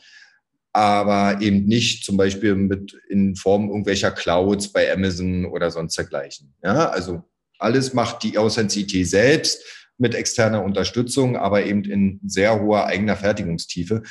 aber 0.77 1.40
eben 1.40 1.64
nicht 1.64 2.05
zum 2.05 2.18
Beispiel 2.18 2.55
mit 2.55 2.94
in 3.09 3.35
Form 3.35 3.70
irgendwelcher 3.70 4.11
Clouds 4.11 4.68
bei 4.75 4.92
Amazon 4.92 5.46
oder 5.46 5.70
sonst 5.70 5.96
dergleichen. 5.96 6.53
Ja, 6.62 6.90
also 6.90 7.25
alles 7.59 7.94
macht 7.94 8.22
die 8.22 8.37
Auslands 8.37 8.77
IT 8.77 8.92
selbst 9.07 9.62
mit 9.96 10.14
externer 10.14 10.62
Unterstützung, 10.62 11.38
aber 11.38 11.64
eben 11.64 11.83
in 11.85 12.20
sehr 12.27 12.61
hoher 12.61 12.85
eigener 12.85 13.16
Fertigungstiefe, 13.16 14.03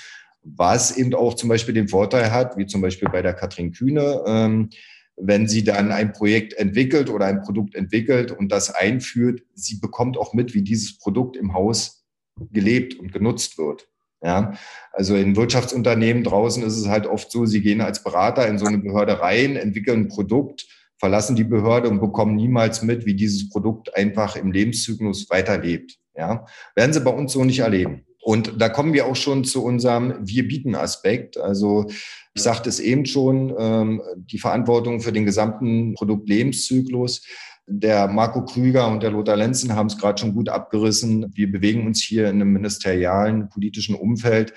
was 0.41 0.97
eben 0.97 1.13
auch 1.13 1.35
zum 1.35 1.49
Beispiel 1.49 1.75
den 1.75 1.87
Vorteil 1.87 2.31
hat, 2.31 2.57
wie 2.57 2.65
zum 2.65 2.81
Beispiel 2.81 3.09
bei 3.09 3.21
der 3.21 3.35
Katrin 3.35 3.71
Kühne, 3.71 4.23
ähm, 4.25 4.71
wenn 5.17 5.47
sie 5.47 5.63
dann 5.63 5.91
ein 5.91 6.11
Projekt 6.11 6.53
entwickelt 6.53 7.09
oder 7.09 7.25
ein 7.25 7.41
Produkt 7.41 7.75
entwickelt 7.75 8.31
und 8.31 8.51
das 8.51 8.73
einführt, 8.73 9.41
sie 9.53 9.79
bekommt 9.79 10.17
auch 10.17 10.33
mit, 10.33 10.53
wie 10.53 10.61
dieses 10.61 10.97
Produkt 10.97 11.37
im 11.37 11.53
Haus 11.53 12.05
gelebt 12.51 12.95
und 12.99 13.13
genutzt 13.13 13.57
wird. 13.57 13.87
Ja, 14.21 14.53
also 14.91 15.15
in 15.15 15.35
Wirtschaftsunternehmen 15.35 16.23
draußen 16.23 16.63
ist 16.63 16.77
es 16.77 16.87
halt 16.87 17.05
oft 17.05 17.31
so, 17.31 17.45
sie 17.45 17.61
gehen 17.61 17.81
als 17.81 18.03
Berater 18.03 18.47
in 18.47 18.57
so 18.57 18.65
eine 18.65 18.79
Behörde 18.79 19.19
rein, 19.19 19.55
entwickeln 19.55 20.05
ein 20.05 20.07
Produkt, 20.07 20.65
verlassen 20.97 21.35
die 21.35 21.43
Behörde 21.43 21.89
und 21.89 21.99
bekommen 21.99 22.35
niemals 22.35 22.81
mit, 22.81 23.05
wie 23.05 23.13
dieses 23.13 23.49
Produkt 23.49 23.95
einfach 23.95 24.35
im 24.35 24.51
Lebenszyklus 24.51 25.29
weiterlebt. 25.29 25.99
Ja, 26.15 26.45
werden 26.75 26.93
sie 26.93 27.01
bei 27.01 27.11
uns 27.11 27.33
so 27.33 27.43
nicht 27.43 27.59
erleben. 27.59 28.05
Und 28.25 28.59
da 28.59 28.69
kommen 28.69 28.93
wir 28.93 29.05
auch 29.05 29.15
schon 29.15 29.43
zu 29.43 29.63
unserem 29.63 30.15
Wir 30.19 30.47
bieten 30.47 30.73
Aspekt. 30.73 31.37
Also 31.37 31.85
ich 32.33 32.41
sagte 32.41 32.69
es 32.69 32.79
eben 32.79 33.05
schon, 33.05 33.53
ähm, 33.55 34.01
die 34.17 34.39
Verantwortung 34.39 34.99
für 34.99 35.11
den 35.11 35.25
gesamten 35.25 35.93
Produktlebenszyklus. 35.93 37.23
Der 37.67 38.07
Marco 38.07 38.43
Krüger 38.43 38.87
und 38.87 39.03
der 39.03 39.11
Lothar 39.11 39.35
Lenzen 39.35 39.75
haben 39.75 39.85
es 39.85 39.99
gerade 39.99 40.19
schon 40.19 40.33
gut 40.33 40.49
abgerissen. 40.49 41.31
Wir 41.35 41.51
bewegen 41.51 41.85
uns 41.85 42.01
hier 42.01 42.27
in 42.27 42.41
einem 42.41 42.51
ministerialen, 42.51 43.47
politischen 43.49 43.93
Umfeld. 43.93 44.53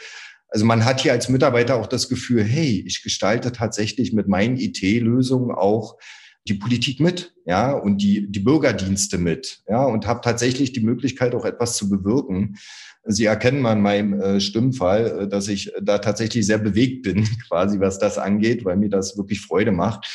Also 0.48 0.64
man 0.64 0.86
hat 0.86 1.02
hier 1.02 1.12
als 1.12 1.28
Mitarbeiter 1.28 1.76
auch 1.76 1.88
das 1.88 2.08
Gefühl, 2.08 2.42
hey, 2.44 2.82
ich 2.86 3.02
gestalte 3.02 3.52
tatsächlich 3.52 4.14
mit 4.14 4.28
meinen 4.28 4.56
IT-Lösungen 4.56 5.54
auch 5.54 5.98
die 6.48 6.54
Politik 6.54 7.00
mit, 7.00 7.34
ja, 7.44 7.72
und 7.72 8.02
die, 8.02 8.30
die 8.30 8.40
Bürgerdienste 8.40 9.18
mit, 9.18 9.62
ja, 9.68 9.84
und 9.84 10.06
habe 10.06 10.20
tatsächlich 10.22 10.72
die 10.72 10.80
Möglichkeit, 10.80 11.34
auch 11.34 11.44
etwas 11.44 11.76
zu 11.76 11.88
bewirken. 11.88 12.56
Sie 13.04 13.24
erkennen 13.24 13.64
in 13.64 13.80
meinem 13.80 14.20
äh, 14.20 14.40
Stimmfall, 14.40 15.22
äh, 15.22 15.28
dass 15.28 15.48
ich 15.48 15.72
da 15.82 15.98
tatsächlich 15.98 16.46
sehr 16.46 16.58
bewegt 16.58 17.02
bin, 17.02 17.26
quasi 17.48 17.80
was 17.80 17.98
das 17.98 18.18
angeht, 18.18 18.64
weil 18.64 18.76
mir 18.76 18.90
das 18.90 19.16
wirklich 19.16 19.40
Freude 19.40 19.72
macht. 19.72 20.06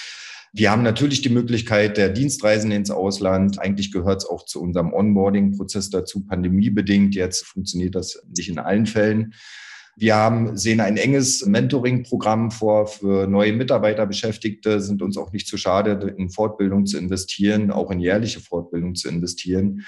Wir 0.56 0.70
haben 0.70 0.84
natürlich 0.84 1.22
die 1.24 1.30
Möglichkeit 1.30 1.98
der 1.98 2.10
Dienstreisen 2.10 2.72
ins 2.72 2.92
Ausland. 2.92 3.60
Eigentlich 3.60 3.92
gehört 3.92 4.22
es 4.22 4.30
auch 4.30 4.46
zu 4.46 4.62
unserem 4.62 4.94
Onboarding-Prozess 4.94 5.90
dazu, 5.90 6.24
pandemiebedingt. 6.24 7.16
Jetzt 7.16 7.46
funktioniert 7.46 7.96
das 7.96 8.22
nicht 8.38 8.50
in 8.50 8.60
allen 8.60 8.86
Fällen. 8.86 9.34
Wir 9.96 10.16
haben, 10.16 10.58
sehen 10.58 10.80
ein 10.80 10.98
enges 10.98 11.46
Mentoring-Programm 11.46 12.50
vor 12.50 12.88
für 12.88 13.28
neue 13.28 13.54
Mitarbeiterbeschäftigte, 13.54 14.82
sind 14.82 15.02
uns 15.02 15.18
auch 15.18 15.32
nicht 15.32 15.48
zu 15.48 15.58
schade, 15.58 16.16
in 16.18 16.30
Fortbildung 16.30 16.86
zu 16.86 16.98
investieren, 16.98 17.70
auch 17.70 17.92
in 17.92 18.00
jährliche 18.00 18.40
Fortbildung 18.40 18.96
zu 18.96 19.08
investieren. 19.08 19.86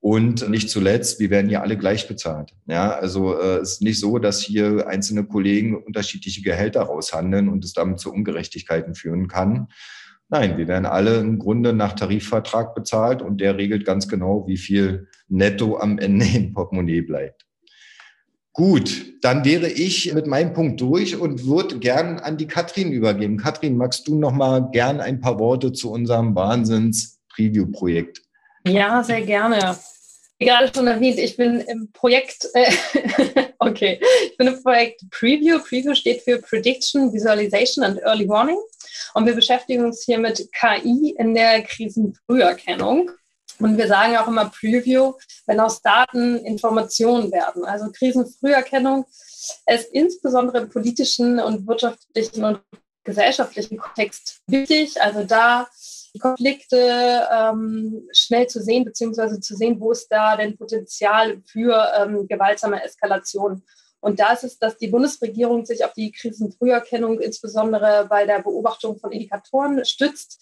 Und 0.00 0.48
nicht 0.48 0.68
zuletzt, 0.68 1.20
wir 1.20 1.30
werden 1.30 1.48
ja 1.48 1.60
alle 1.60 1.78
gleich 1.78 2.08
bezahlt. 2.08 2.54
Ja, 2.66 2.90
also 2.90 3.38
äh, 3.38 3.58
es 3.58 3.74
ist 3.74 3.82
nicht 3.82 4.00
so, 4.00 4.18
dass 4.18 4.40
hier 4.40 4.88
einzelne 4.88 5.24
Kollegen 5.24 5.76
unterschiedliche 5.76 6.42
Gehälter 6.42 6.82
raushandeln 6.82 7.48
und 7.48 7.64
es 7.64 7.72
damit 7.72 8.00
zu 8.00 8.12
Ungerechtigkeiten 8.12 8.96
führen 8.96 9.28
kann. 9.28 9.68
Nein, 10.28 10.56
wir 10.56 10.66
werden 10.66 10.86
alle 10.86 11.18
im 11.18 11.38
Grunde 11.38 11.72
nach 11.72 11.92
Tarifvertrag 11.92 12.74
bezahlt 12.74 13.22
und 13.22 13.40
der 13.40 13.58
regelt 13.58 13.84
ganz 13.84 14.08
genau, 14.08 14.46
wie 14.48 14.56
viel 14.56 15.08
netto 15.28 15.78
am 15.78 15.98
Ende 15.98 16.26
im 16.34 16.52
Portemonnaie 16.52 17.02
bleibt. 17.02 17.46
Gut, 18.52 19.14
dann 19.22 19.44
wäre 19.44 19.68
ich 19.68 20.12
mit 20.12 20.26
meinem 20.26 20.52
Punkt 20.52 20.80
durch 20.80 21.16
und 21.16 21.46
würde 21.46 21.78
gern 21.78 22.18
an 22.18 22.36
die 22.36 22.46
Katrin 22.46 22.92
übergeben. 22.92 23.38
Katrin, 23.38 23.76
magst 23.76 24.06
du 24.06 24.18
noch 24.18 24.32
mal 24.32 24.68
gern 24.72 25.00
ein 25.00 25.20
paar 25.20 25.38
Worte 25.38 25.72
zu 25.72 25.90
unserem 25.90 26.34
Wahnsinns-Preview-Projekt? 26.34 28.22
Ja, 28.66 29.02
sehr 29.02 29.22
gerne 29.22 29.76
wie 30.42 30.48
gerade 30.48 30.72
schon 30.74 30.86
erwähnt, 30.86 31.18
ich 31.18 31.36
bin 31.36 31.60
im 31.60 31.90
Projekt, 31.92 32.48
äh, 32.54 32.70
okay, 33.58 34.00
ich 34.26 34.36
bin 34.36 34.48
im 34.48 34.62
Projekt 34.62 35.02
Preview. 35.10 35.58
Preview 35.60 35.94
steht 35.94 36.22
für 36.22 36.38
Prediction, 36.38 37.12
Visualization 37.12 37.84
and 37.84 38.00
Early 38.02 38.28
Warning. 38.28 38.58
Und 39.14 39.26
wir 39.26 39.34
beschäftigen 39.34 39.84
uns 39.84 40.04
hier 40.04 40.18
mit 40.18 40.48
KI 40.52 41.14
in 41.18 41.34
der 41.34 41.62
Krisenfrüherkennung. 41.62 43.10
Und 43.58 43.76
wir 43.76 43.88
sagen 43.88 44.16
auch 44.16 44.28
immer 44.28 44.50
Preview, 44.50 45.14
wenn 45.46 45.60
aus 45.60 45.82
Daten 45.82 46.38
Informationen 46.38 47.30
werden. 47.32 47.64
Also 47.64 47.90
Krisenfrüherkennung 47.90 49.04
ist 49.66 49.92
insbesondere 49.92 50.58
im 50.58 50.70
politischen 50.70 51.38
und 51.38 51.66
wirtschaftlichen 51.66 52.44
und 52.44 52.60
gesellschaftlichen 53.04 53.78
Kontext 53.78 54.40
wichtig. 54.46 55.00
Also 55.02 55.24
da 55.24 55.66
Konflikte 56.20 57.26
ähm, 57.32 58.08
schnell 58.12 58.46
zu 58.46 58.62
sehen, 58.62 58.84
beziehungsweise 58.84 59.40
zu 59.40 59.56
sehen, 59.56 59.80
wo 59.80 59.92
ist 59.92 60.08
da 60.08 60.36
denn 60.36 60.56
Potenzial 60.56 61.42
für 61.46 61.90
ähm, 61.96 62.26
gewaltsame 62.28 62.82
Eskalation. 62.82 63.62
Und 64.00 64.20
da 64.20 64.32
ist 64.32 64.44
es, 64.44 64.58
dass 64.58 64.76
die 64.76 64.88
Bundesregierung 64.88 65.64
sich 65.64 65.84
auf 65.84 65.92
die 65.94 66.12
Krisenfrüherkennung 66.12 67.20
insbesondere 67.20 68.06
bei 68.10 68.26
der 68.26 68.42
Beobachtung 68.42 68.98
von 68.98 69.12
Indikatoren 69.12 69.84
stützt. 69.84 70.40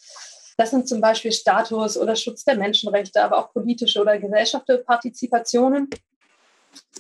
Das 0.61 0.73
sind 0.73 0.87
zum 0.87 1.01
Beispiel 1.01 1.33
Status 1.33 1.96
oder 1.96 2.14
Schutz 2.14 2.44
der 2.44 2.55
Menschenrechte, 2.55 3.25
aber 3.25 3.38
auch 3.38 3.51
politische 3.51 3.99
oder 3.99 4.18
gesellschaftliche 4.18 4.83
Partizipationen. 4.83 5.88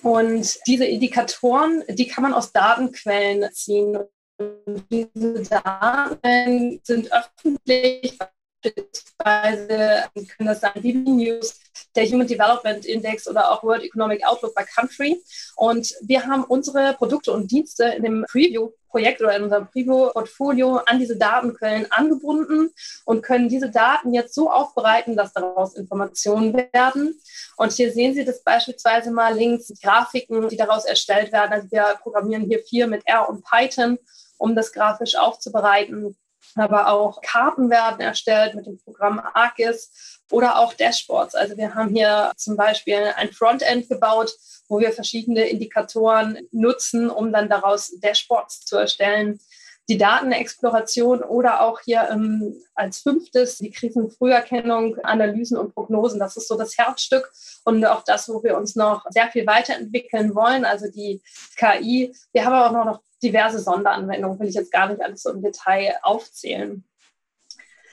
Und 0.02 0.58
diese 0.66 0.86
Indikatoren, 0.86 1.84
die 1.90 2.08
kann 2.08 2.22
man 2.22 2.32
aus 2.32 2.52
Datenquellen 2.52 3.52
ziehen. 3.52 3.98
Und 4.38 4.86
diese 4.90 5.42
Daten 5.42 6.80
sind 6.84 7.10
öffentlich 7.12 8.18
beispielsweise 8.62 10.08
können 10.36 10.48
das 10.48 10.60
sein 10.60 10.72
DB 10.76 10.98
News, 11.10 11.60
der 11.94 12.06
Human 12.06 12.26
Development 12.26 12.84
Index 12.84 13.28
oder 13.28 13.50
auch 13.50 13.62
World 13.62 13.82
Economic 13.82 14.26
Outlook 14.26 14.54
by 14.54 14.64
Country. 14.64 15.22
Und 15.56 15.94
wir 16.02 16.26
haben 16.26 16.44
unsere 16.44 16.94
Produkte 16.94 17.32
und 17.32 17.50
Dienste 17.50 17.84
in 17.84 18.02
dem 18.02 18.24
Preview-Projekt 18.30 19.20
oder 19.20 19.36
in 19.36 19.44
unserem 19.44 19.68
Preview-Portfolio 19.68 20.76
an 20.86 20.98
diese 20.98 21.16
Datenquellen 21.16 21.90
angebunden 21.90 22.70
und 23.04 23.22
können 23.22 23.48
diese 23.48 23.70
Daten 23.70 24.12
jetzt 24.14 24.34
so 24.34 24.50
aufbereiten, 24.50 25.16
dass 25.16 25.32
daraus 25.32 25.74
Informationen 25.74 26.54
werden. 26.54 27.18
Und 27.56 27.72
hier 27.72 27.92
sehen 27.92 28.14
Sie 28.14 28.24
das 28.24 28.42
beispielsweise 28.42 29.10
mal 29.10 29.34
links, 29.34 29.72
Grafiken, 29.82 30.48
die 30.48 30.56
daraus 30.56 30.84
erstellt 30.84 31.32
werden. 31.32 31.52
Also 31.52 31.70
wir 31.70 31.98
programmieren 32.02 32.44
hier 32.44 32.60
vier 32.60 32.86
mit 32.86 33.06
R 33.06 33.28
und 33.28 33.44
Python, 33.44 33.98
um 34.38 34.54
das 34.54 34.72
grafisch 34.72 35.16
aufzubereiten 35.16 36.16
aber 36.54 36.88
auch 36.88 37.20
Karten 37.22 37.70
werden 37.70 38.00
erstellt 38.00 38.54
mit 38.54 38.66
dem 38.66 38.78
Programm 38.78 39.20
ArcGIS 39.34 40.20
oder 40.30 40.58
auch 40.58 40.74
Dashboards. 40.74 41.34
Also 41.34 41.56
wir 41.56 41.74
haben 41.74 41.94
hier 41.94 42.32
zum 42.36 42.56
Beispiel 42.56 43.12
ein 43.16 43.32
Frontend 43.32 43.88
gebaut, 43.88 44.32
wo 44.68 44.78
wir 44.78 44.92
verschiedene 44.92 45.48
Indikatoren 45.48 46.38
nutzen, 46.52 47.10
um 47.10 47.32
dann 47.32 47.48
daraus 47.48 47.92
Dashboards 48.00 48.64
zu 48.64 48.76
erstellen. 48.76 49.40
Die 49.88 49.98
Datenexploration 49.98 51.22
oder 51.22 51.62
auch 51.62 51.80
hier 51.80 52.08
ähm, 52.10 52.54
als 52.74 53.00
fünftes 53.00 53.58
die 53.58 53.72
Krisenfrüherkennung, 53.72 54.98
Analysen 54.98 55.56
und 55.56 55.74
Prognosen. 55.74 56.20
Das 56.20 56.36
ist 56.36 56.46
so 56.46 56.56
das 56.56 56.78
Herzstück 56.78 57.32
und 57.64 57.84
auch 57.84 58.04
das, 58.04 58.28
wo 58.28 58.42
wir 58.44 58.56
uns 58.56 58.76
noch 58.76 59.04
sehr 59.10 59.28
viel 59.30 59.46
weiterentwickeln 59.46 60.34
wollen. 60.34 60.64
Also 60.64 60.88
die 60.90 61.20
KI. 61.56 62.14
Wir 62.32 62.44
haben 62.44 62.52
aber 62.52 62.80
auch 62.80 62.84
noch 62.84 63.00
diverse 63.22 63.58
Sonderanwendungen, 63.58 64.38
will 64.38 64.48
ich 64.48 64.54
jetzt 64.54 64.72
gar 64.72 64.88
nicht 64.88 65.02
alles 65.02 65.22
so 65.22 65.30
im 65.30 65.42
Detail 65.42 65.96
aufzählen. 66.02 66.84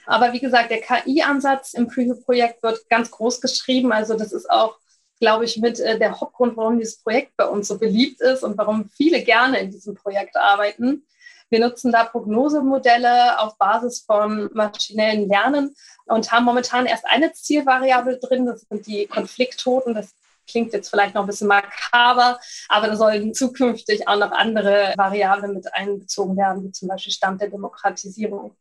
Aber 0.08 0.32
wie 0.32 0.40
gesagt, 0.40 0.70
der 0.70 0.80
KI-Ansatz 0.80 1.74
im 1.74 1.86
Preview-Projekt 1.86 2.62
wird 2.62 2.88
ganz 2.88 3.10
groß 3.10 3.42
geschrieben. 3.42 3.92
Also 3.92 4.16
das 4.16 4.32
ist 4.32 4.50
auch, 4.50 4.78
glaube 5.20 5.44
ich, 5.44 5.58
mit 5.58 5.78
äh, 5.80 5.98
der 5.98 6.18
Hauptgrund, 6.18 6.56
warum 6.56 6.78
dieses 6.78 7.02
Projekt 7.02 7.36
bei 7.36 7.44
uns 7.44 7.68
so 7.68 7.78
beliebt 7.78 8.22
ist 8.22 8.42
und 8.42 8.56
warum 8.56 8.88
viele 8.88 9.22
gerne 9.22 9.58
in 9.60 9.70
diesem 9.70 9.94
Projekt 9.94 10.34
arbeiten. 10.36 11.04
Wir 11.50 11.60
nutzen 11.60 11.92
da 11.92 12.04
Prognosemodelle 12.04 13.40
auf 13.40 13.56
Basis 13.56 14.00
von 14.00 14.50
maschinellen 14.52 15.28
Lernen 15.28 15.74
und 16.06 16.30
haben 16.30 16.44
momentan 16.44 16.86
erst 16.86 17.06
eine 17.06 17.32
Zielvariable 17.32 18.18
drin, 18.18 18.46
das 18.46 18.62
sind 18.62 18.86
die 18.86 19.06
Konflikttoten. 19.06 19.94
Das 19.94 20.14
klingt 20.46 20.72
jetzt 20.72 20.90
vielleicht 20.90 21.14
noch 21.14 21.22
ein 21.22 21.26
bisschen 21.26 21.48
makaber, 21.48 22.38
aber 22.68 22.86
da 22.86 22.96
sollen 22.96 23.34
zukünftig 23.34 24.08
auch 24.08 24.18
noch 24.18 24.32
andere 24.32 24.94
Variablen 24.96 25.54
mit 25.54 25.72
einbezogen 25.74 26.36
werden, 26.36 26.64
wie 26.64 26.72
zum 26.72 26.88
Beispiel 26.88 27.12
Stand 27.12 27.40
der 27.40 27.50
Demokratisierung. 27.50 28.56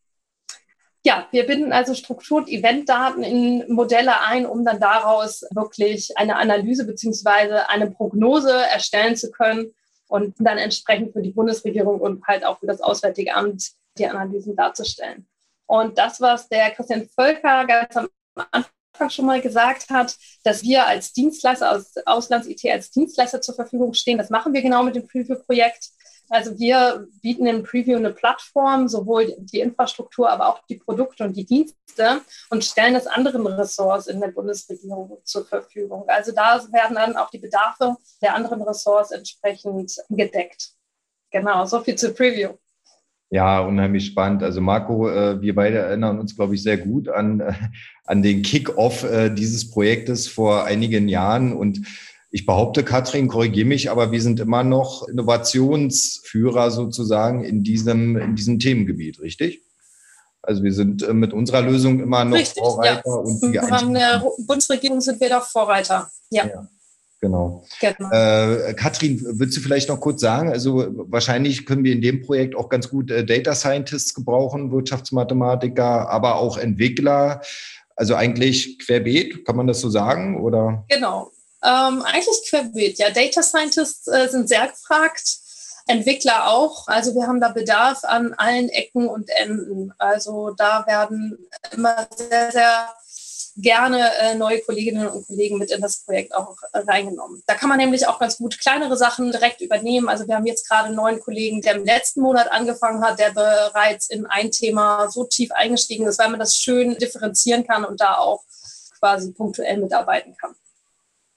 Ja, 1.05 1.25
wir 1.31 1.45
binden 1.45 1.71
also 1.71 1.93
Struktur- 1.93 2.39
und 2.39 2.49
Eventdaten 2.49 3.23
in 3.23 3.71
Modelle 3.71 4.21
ein, 4.21 4.45
um 4.45 4.65
dann 4.65 4.79
daraus 4.79 5.45
wirklich 5.51 6.17
eine 6.17 6.35
Analyse 6.35 6.85
beziehungsweise 6.85 7.69
eine 7.69 7.91
Prognose 7.91 8.53
erstellen 8.53 9.15
zu 9.15 9.31
können 9.31 9.73
und 10.07 10.35
dann 10.39 10.57
entsprechend 10.57 11.13
für 11.13 11.21
die 11.21 11.31
Bundesregierung 11.31 11.99
und 11.99 12.25
halt 12.25 12.45
auch 12.45 12.59
für 12.59 12.67
das 12.67 12.81
Auswärtige 12.81 13.35
Amt 13.35 13.71
die 13.97 14.07
Analysen 14.07 14.55
darzustellen. 14.55 15.27
Und 15.65 15.97
das, 15.97 16.21
was 16.21 16.47
der 16.47 16.71
Christian 16.71 17.07
Völker 17.09 17.65
ganz 17.65 17.95
am 17.97 18.07
Anfang 18.51 19.09
schon 19.09 19.25
mal 19.25 19.41
gesagt 19.41 19.89
hat, 19.89 20.15
dass 20.43 20.63
wir 20.63 20.87
als 20.87 21.13
Dienstleister, 21.13 21.71
aus 21.71 21.93
Auslands-IT 22.05 22.65
als 22.71 22.89
Dienstleister 22.91 23.41
zur 23.41 23.55
Verfügung 23.55 23.93
stehen. 23.93 24.17
Das 24.17 24.29
machen 24.29 24.53
wir 24.53 24.61
genau 24.61 24.83
mit 24.83 24.95
dem 24.95 25.07
Preview-Projekt. 25.07 25.89
Also 26.29 26.57
wir 26.59 27.07
bieten 27.21 27.45
in 27.45 27.63
Preview 27.63 27.97
eine 27.97 28.11
Plattform, 28.11 28.87
sowohl 28.87 29.35
die 29.39 29.59
Infrastruktur, 29.59 30.29
aber 30.29 30.49
auch 30.49 30.61
die 30.69 30.77
Produkte 30.77 31.23
und 31.23 31.37
die 31.37 31.45
Dienste 31.45 32.21
und 32.49 32.63
stellen 32.63 32.93
das 32.93 33.07
anderen 33.07 33.47
Ressorts 33.47 34.07
in 34.07 34.19
der 34.19 34.29
Bundesregierung 34.29 35.19
zur 35.23 35.45
Verfügung. 35.45 36.05
Also 36.07 36.31
da 36.33 36.61
werden 36.71 36.95
dann 36.95 37.15
auch 37.15 37.29
die 37.29 37.39
Bedarfe 37.39 37.95
der 38.21 38.35
anderen 38.35 38.61
Ressorts 38.61 39.11
entsprechend 39.11 39.95
gedeckt. 40.09 40.71
Genau, 41.31 41.65
so 41.65 41.81
viel 41.81 41.95
zur 41.95 42.13
Preview. 42.13 42.51
Ja, 43.29 43.59
unheimlich 43.59 44.05
spannend. 44.05 44.41
Also 44.41 44.61
Marco, 44.61 45.09
äh, 45.09 45.41
wir 45.41 45.53
beide 45.53 45.79
erinnern 45.79 46.19
uns, 46.19 46.35
glaube 46.35 46.55
ich, 46.55 46.63
sehr 46.63 46.77
gut 46.77 47.09
an, 47.09 47.41
äh, 47.41 47.53
an 48.05 48.21
den 48.21 48.41
Kick-off 48.41 49.03
äh, 49.03 49.29
dieses 49.29 49.69
Projektes 49.69 50.29
vor 50.29 50.63
einigen 50.63 51.09
Jahren. 51.09 51.51
Und 51.51 51.81
ich 52.37 52.45
behaupte, 52.45 52.83
Katrin, 52.83 53.27
korrigiere 53.27 53.67
mich, 53.67 53.89
aber 53.89 54.11
wir 54.11 54.21
sind 54.21 54.39
immer 54.39 54.63
noch 54.63 55.07
Innovationsführer 55.07 56.69
sozusagen 56.69 57.43
in 57.43 57.63
diesem, 57.63 58.15
in 58.15 58.35
diesem 58.35 58.59
Themengebiet, 58.59 59.19
richtig? 59.19 59.63
Also 60.43 60.61
wir 60.61 60.71
sind 60.71 61.01
äh, 61.01 61.15
mit 61.15 61.33
unserer 61.33 61.63
Lösung 61.63 61.99
immer 61.99 62.23
noch 62.25 62.37
richtig, 62.37 62.61
Vorreiter. 62.61 63.01
Ja. 63.03 63.11
Und 63.11 63.41
die 63.41 63.57
Von 63.57 63.93
der 63.95 64.23
Bundesregierung 64.45 65.01
sind 65.01 65.19
wir 65.19 65.29
doch 65.29 65.47
Vorreiter. 65.47 66.11
ja. 66.29 66.45
ja. 66.45 66.67
Genau. 67.19 67.65
genau. 67.79 68.11
Äh, 68.11 68.75
Katrin, 68.75 69.19
würdest 69.39 69.57
du 69.57 69.61
vielleicht 69.61 69.89
noch 69.89 69.99
kurz 69.99 70.21
sagen, 70.21 70.49
also 70.51 70.85
wahrscheinlich 71.09 71.65
können 71.65 71.83
wir 71.83 71.91
in 71.91 72.01
dem 72.03 72.21
Projekt 72.21 72.55
auch 72.55 72.69
ganz 72.69 72.87
gut 72.89 73.09
äh, 73.09 73.25
Data 73.25 73.55
Scientists 73.55 74.13
gebrauchen, 74.13 74.71
Wirtschaftsmathematiker, 74.71 76.07
aber 76.07 76.35
auch 76.35 76.59
Entwickler. 76.59 77.41
Also 77.95 78.13
eigentlich 78.13 78.77
querbeet, 78.77 79.43
kann 79.43 79.55
man 79.55 79.65
das 79.65 79.81
so 79.81 79.89
sagen? 79.89 80.39
Oder? 80.39 80.85
Genau, 80.89 81.31
ähm, 81.67 82.01
eigentlich 82.03 82.49
querbeet. 82.49 82.97
Ja, 82.97 83.09
Data 83.09 83.43
Scientists 83.43 84.07
äh, 84.07 84.29
sind 84.29 84.47
sehr 84.47 84.67
gefragt. 84.67 85.39
Entwickler 85.87 86.49
auch. 86.49 86.87
Also 86.87 87.15
wir 87.15 87.27
haben 87.27 87.39
da 87.39 87.49
Bedarf 87.49 88.03
an 88.03 88.33
allen 88.33 88.69
Ecken 88.69 89.07
und 89.07 89.29
Enden. 89.29 89.93
Also 89.97 90.51
da 90.51 90.85
werden 90.85 91.37
immer 91.71 92.07
sehr, 92.15 92.51
sehr 92.51 92.89
gerne 93.55 94.13
äh, 94.19 94.35
neue 94.35 94.61
Kolleginnen 94.61 95.07
und 95.07 95.25
Kollegen 95.25 95.57
mit 95.57 95.71
in 95.71 95.81
das 95.81 96.03
Projekt 96.03 96.35
auch 96.35 96.55
äh, 96.73 96.79
reingenommen. 96.79 97.41
Da 97.47 97.55
kann 97.55 97.69
man 97.69 97.79
nämlich 97.79 98.07
auch 98.07 98.19
ganz 98.19 98.37
gut 98.37 98.59
kleinere 98.59 98.95
Sachen 98.97 99.31
direkt 99.31 99.61
übernehmen. 99.61 100.09
Also 100.09 100.27
wir 100.27 100.35
haben 100.35 100.45
jetzt 100.45 100.69
gerade 100.69 100.87
einen 100.87 100.95
neuen 100.95 101.19
Kollegen, 101.19 101.61
der 101.61 101.75
im 101.75 101.85
letzten 101.85 102.21
Monat 102.21 102.51
angefangen 102.51 103.03
hat, 103.03 103.19
der 103.19 103.31
bereits 103.31 104.09
in 104.09 104.25
ein 104.25 104.51
Thema 104.51 105.09
so 105.09 105.23
tief 105.23 105.51
eingestiegen 105.51 106.05
ist, 106.05 106.19
weil 106.19 106.29
man 106.29 106.39
das 106.39 106.55
schön 106.55 106.97
differenzieren 106.97 107.65
kann 107.65 107.83
und 107.83 107.99
da 107.99 108.17
auch 108.17 108.43
quasi 108.99 109.31
punktuell 109.31 109.77
mitarbeiten 109.77 110.35
kann. 110.37 110.55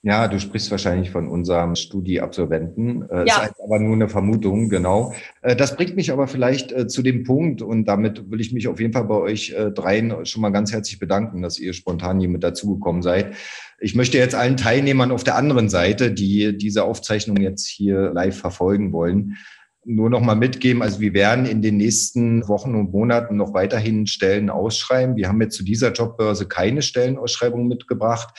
Ja, 0.03 0.29
du 0.29 0.41
sprichst 0.41 0.71
wahrscheinlich 0.71 1.11
von 1.11 1.29
unserem 1.29 1.75
Studieabsolventen. 1.75 3.07
Äh, 3.11 3.27
ja. 3.27 3.43
Ist 3.43 3.61
aber 3.63 3.79
nur 3.79 3.95
eine 3.95 4.09
Vermutung, 4.09 4.71
genau. 4.71 5.13
Äh, 5.43 5.55
das 5.55 5.77
bringt 5.77 5.95
mich 5.95 6.11
aber 6.11 6.27
vielleicht 6.27 6.73
äh, 6.73 6.87
zu 6.87 7.03
dem 7.03 7.23
Punkt 7.25 7.61
und 7.61 7.85
damit 7.85 8.31
will 8.31 8.41
ich 8.41 8.51
mich 8.53 8.67
auf 8.67 8.81
jeden 8.81 8.95
Fall 8.95 9.05
bei 9.05 9.17
euch 9.17 9.55
dreien 9.75 10.25
schon 10.25 10.41
mal 10.41 10.51
ganz 10.51 10.73
herzlich 10.73 10.99
bedanken, 10.99 11.43
dass 11.43 11.59
ihr 11.59 11.75
spontan 11.75 12.19
hier 12.19 12.31
mit 12.31 12.43
dazugekommen 12.43 13.03
seid. 13.03 13.35
Ich 13.79 13.95
möchte 13.95 14.17
jetzt 14.17 14.35
allen 14.35 14.57
Teilnehmern 14.57 15.11
auf 15.11 15.25
der 15.25 15.37
anderen 15.37 15.69
Seite, 15.69 16.13
die 16.13 16.57
diese 16.57 16.85
Aufzeichnung 16.85 17.37
jetzt 17.39 17.67
hier 17.67 18.13
live 18.15 18.39
verfolgen 18.39 18.93
wollen, 18.93 19.37
nur 19.85 20.09
noch 20.09 20.21
mal 20.21 20.35
mitgeben. 20.35 20.83
Also 20.83 21.01
wir 21.01 21.13
werden 21.13 21.45
in 21.45 21.61
den 21.61 21.77
nächsten 21.77 22.47
Wochen 22.49 22.75
und 22.75 22.93
Monaten 22.93 23.37
noch 23.37 23.53
weiterhin 23.53 24.07
Stellen 24.07 24.49
ausschreiben. 24.49 25.17
Wir 25.17 25.29
haben 25.29 25.41
jetzt 25.41 25.57
zu 25.57 25.65
dieser 25.65 25.93
Jobbörse 25.93 26.49
keine 26.49 26.81
Stellenausschreibung 26.81 27.69
mitgebracht. 27.69 28.39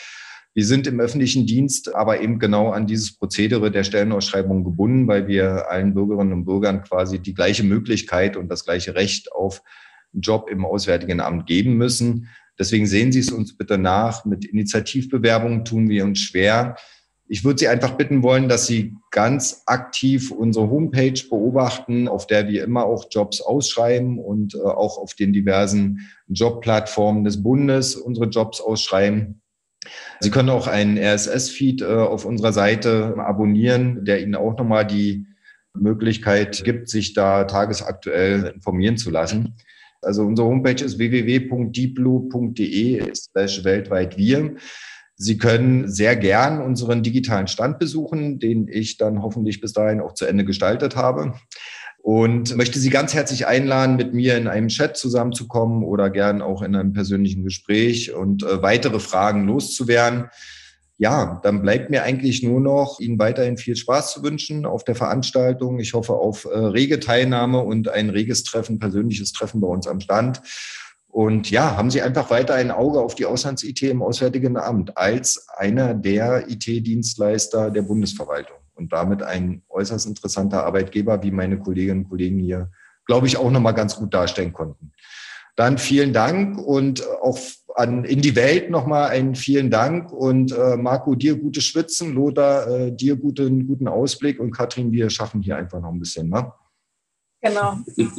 Wir 0.53 0.65
sind 0.65 0.85
im 0.85 0.99
öffentlichen 0.99 1.45
Dienst 1.45 1.95
aber 1.95 2.19
eben 2.19 2.37
genau 2.37 2.71
an 2.71 2.85
dieses 2.85 3.15
Prozedere 3.15 3.71
der 3.71 3.85
Stellenausschreibung 3.85 4.65
gebunden, 4.65 5.07
weil 5.07 5.27
wir 5.27 5.71
allen 5.71 5.93
Bürgerinnen 5.93 6.33
und 6.33 6.45
Bürgern 6.45 6.83
quasi 6.83 7.19
die 7.19 7.33
gleiche 7.33 7.63
Möglichkeit 7.63 8.35
und 8.35 8.49
das 8.49 8.65
gleiche 8.65 8.93
Recht 8.93 9.31
auf 9.31 9.61
einen 10.13 10.21
Job 10.21 10.49
im 10.49 10.65
Auswärtigen 10.65 11.21
Amt 11.21 11.47
geben 11.47 11.77
müssen. 11.77 12.27
Deswegen 12.59 12.85
sehen 12.85 13.13
Sie 13.13 13.19
es 13.19 13.31
uns 13.31 13.55
bitte 13.55 13.77
nach. 13.77 14.25
Mit 14.25 14.43
Initiativbewerbungen 14.43 15.63
tun 15.63 15.87
wir 15.87 16.03
uns 16.03 16.19
schwer. 16.19 16.75
Ich 17.27 17.45
würde 17.45 17.59
Sie 17.59 17.69
einfach 17.69 17.91
bitten 17.91 18.21
wollen, 18.21 18.49
dass 18.49 18.67
Sie 18.67 18.93
ganz 19.09 19.63
aktiv 19.67 20.31
unsere 20.31 20.69
Homepage 20.69 21.13
beobachten, 21.29 22.09
auf 22.09 22.27
der 22.27 22.49
wir 22.49 22.65
immer 22.65 22.83
auch 22.83 23.05
Jobs 23.09 23.39
ausschreiben 23.39 24.19
und 24.19 24.55
äh, 24.55 24.59
auch 24.59 24.97
auf 24.97 25.13
den 25.13 25.31
diversen 25.31 26.01
Jobplattformen 26.27 27.23
des 27.23 27.41
Bundes 27.41 27.95
unsere 27.95 28.27
Jobs 28.27 28.59
ausschreiben. 28.59 29.40
Sie 30.19 30.29
können 30.29 30.49
auch 30.49 30.67
einen 30.67 30.97
RSS-Feed 30.97 31.81
äh, 31.81 31.85
auf 31.85 32.25
unserer 32.25 32.51
Seite 32.53 33.15
abonnieren, 33.17 34.05
der 34.05 34.21
Ihnen 34.21 34.35
auch 34.35 34.55
nochmal 34.57 34.85
die 34.85 35.25
Möglichkeit 35.73 36.63
gibt, 36.63 36.89
sich 36.89 37.13
da 37.13 37.45
tagesaktuell 37.45 38.53
informieren 38.55 38.97
zu 38.97 39.09
lassen. 39.09 39.55
Also 40.01 40.23
unsere 40.23 40.47
Homepage 40.47 40.83
ist 40.83 40.97
www.deepblue.de 40.97 43.13
slash 43.15 43.63
weltweit 43.63 44.17
wir. 44.17 44.55
Sie 45.15 45.37
können 45.37 45.87
sehr 45.87 46.15
gern 46.15 46.59
unseren 46.61 47.03
digitalen 47.03 47.45
Stand 47.47 47.77
besuchen, 47.77 48.39
den 48.39 48.67
ich 48.67 48.97
dann 48.97 49.21
hoffentlich 49.21 49.61
bis 49.61 49.73
dahin 49.73 50.01
auch 50.01 50.15
zu 50.15 50.25
Ende 50.25 50.45
gestaltet 50.45 50.95
habe 50.95 51.35
und 52.01 52.55
möchte 52.57 52.79
Sie 52.79 52.89
ganz 52.89 53.13
herzlich 53.13 53.45
einladen, 53.45 53.95
mit 53.95 54.13
mir 54.13 54.35
in 54.35 54.47
einem 54.47 54.69
Chat 54.69 54.97
zusammenzukommen 54.97 55.83
oder 55.83 56.09
gern 56.09 56.41
auch 56.41 56.63
in 56.63 56.75
einem 56.75 56.93
persönlichen 56.93 57.43
Gespräch 57.43 58.13
und 58.13 58.43
äh, 58.43 58.61
weitere 58.63 58.99
Fragen 58.99 59.45
loszuwerden. 59.45 60.29
Ja, 60.97 61.39
dann 61.43 61.61
bleibt 61.61 61.91
mir 61.91 62.03
eigentlich 62.03 62.41
nur 62.41 62.59
noch, 62.59 62.99
Ihnen 62.99 63.19
weiterhin 63.19 63.57
viel 63.57 63.75
Spaß 63.75 64.13
zu 64.13 64.23
wünschen 64.23 64.65
auf 64.65 64.83
der 64.83 64.95
Veranstaltung. 64.95 65.79
Ich 65.79 65.93
hoffe 65.93 66.13
auf 66.13 66.45
äh, 66.45 66.57
rege 66.57 66.99
Teilnahme 66.99 67.59
und 67.59 67.87
ein 67.89 68.09
reges 68.09 68.43
Treffen, 68.43 68.79
persönliches 68.79 69.31
Treffen 69.31 69.61
bei 69.61 69.67
uns 69.67 69.87
am 69.87 69.99
Stand. 69.99 70.41
Und 71.07 71.51
ja, 71.51 71.75
haben 71.75 71.91
Sie 71.91 72.01
einfach 72.01 72.31
weiter 72.31 72.55
ein 72.55 72.71
Auge 72.71 72.99
auf 72.99 73.13
die 73.13 73.25
Auslands-IT 73.25 73.83
im 73.83 74.01
Auswärtigen 74.01 74.57
Amt 74.57 74.97
als 74.97 75.47
einer 75.55 75.93
der 75.93 76.49
IT-Dienstleister 76.49 77.69
der 77.69 77.81
Bundesverwaltung 77.83 78.60
und 78.81 78.93
damit 78.93 79.23
ein 79.23 79.61
äußerst 79.69 80.07
interessanter 80.07 80.65
Arbeitgeber, 80.65 81.23
wie 81.23 81.31
meine 81.31 81.59
Kolleginnen 81.59 82.03
und 82.03 82.09
Kollegen 82.09 82.39
hier, 82.39 82.71
glaube 83.05 83.27
ich, 83.27 83.37
auch 83.37 83.51
nochmal 83.51 83.73
ganz 83.73 83.95
gut 83.95 84.13
darstellen 84.13 84.53
konnten. 84.53 84.91
Dann 85.55 85.77
vielen 85.77 86.13
Dank 86.13 86.57
und 86.57 87.05
auch 87.21 87.37
an, 87.75 88.03
in 88.03 88.21
die 88.21 88.35
Welt 88.35 88.69
nochmal 88.69 89.09
einen 89.09 89.35
vielen 89.35 89.69
Dank 89.69 90.11
und 90.11 90.51
äh, 90.51 90.77
Marco, 90.77 91.15
dir 91.15 91.35
gute 91.35 91.61
Schwitzen, 91.61 92.13
Lothar, 92.13 92.67
äh, 92.67 92.91
dir 92.91 93.15
guten, 93.15 93.67
guten 93.67 93.87
Ausblick 93.87 94.39
und 94.39 94.51
Katrin, 94.51 94.91
wir 94.91 95.09
schaffen 95.09 95.41
hier 95.41 95.57
einfach 95.57 95.79
noch 95.81 95.91
ein 95.91 95.99
bisschen. 95.99 96.29
Ne? 96.29 96.51
Genau. 97.41 97.77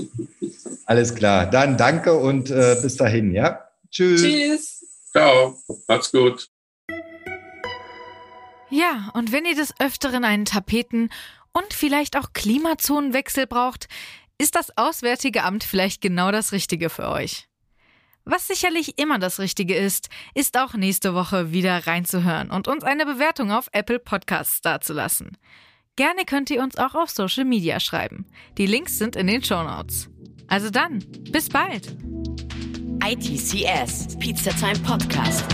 Alles 0.86 1.14
klar. 1.14 1.46
Dann 1.48 1.76
danke 1.76 2.14
und 2.14 2.50
äh, 2.50 2.76
bis 2.82 2.96
dahin, 2.96 3.32
ja? 3.32 3.60
Tschüss. 3.90 4.22
Tschüss. 4.22 4.84
Ciao. 5.12 5.56
Macht's 5.86 6.10
gut. 6.10 6.51
Ja, 8.72 9.10
und 9.12 9.32
wenn 9.32 9.44
ihr 9.44 9.54
des 9.54 9.78
Öfteren 9.80 10.24
einen 10.24 10.46
Tapeten 10.46 11.10
und 11.52 11.74
vielleicht 11.74 12.16
auch 12.16 12.32
Klimazonenwechsel 12.32 13.46
braucht, 13.46 13.86
ist 14.38 14.54
das 14.54 14.74
Auswärtige 14.78 15.44
Amt 15.44 15.62
vielleicht 15.62 16.00
genau 16.00 16.32
das 16.32 16.52
Richtige 16.52 16.88
für 16.88 17.10
euch. 17.10 17.48
Was 18.24 18.46
sicherlich 18.46 18.98
immer 18.98 19.18
das 19.18 19.40
Richtige 19.40 19.74
ist, 19.74 20.08
ist 20.34 20.56
auch 20.56 20.72
nächste 20.72 21.12
Woche 21.12 21.52
wieder 21.52 21.86
reinzuhören 21.86 22.50
und 22.50 22.66
uns 22.66 22.82
eine 22.82 23.04
Bewertung 23.04 23.52
auf 23.52 23.68
Apple 23.72 23.98
Podcasts 23.98 24.62
dazulassen. 24.62 25.36
Gerne 25.96 26.24
könnt 26.24 26.48
ihr 26.48 26.62
uns 26.62 26.78
auch 26.78 26.94
auf 26.94 27.10
Social 27.10 27.44
Media 27.44 27.78
schreiben. 27.78 28.24
Die 28.56 28.66
Links 28.66 28.96
sind 28.96 29.16
in 29.16 29.26
den 29.26 29.44
Show 29.44 29.62
Notes. 29.62 30.08
Also 30.48 30.70
dann, 30.70 31.00
bis 31.30 31.50
bald. 31.50 31.94
ITCS, 33.04 34.16
Pizza 34.18 34.52
Time 34.52 34.78
Podcast. 34.78 35.44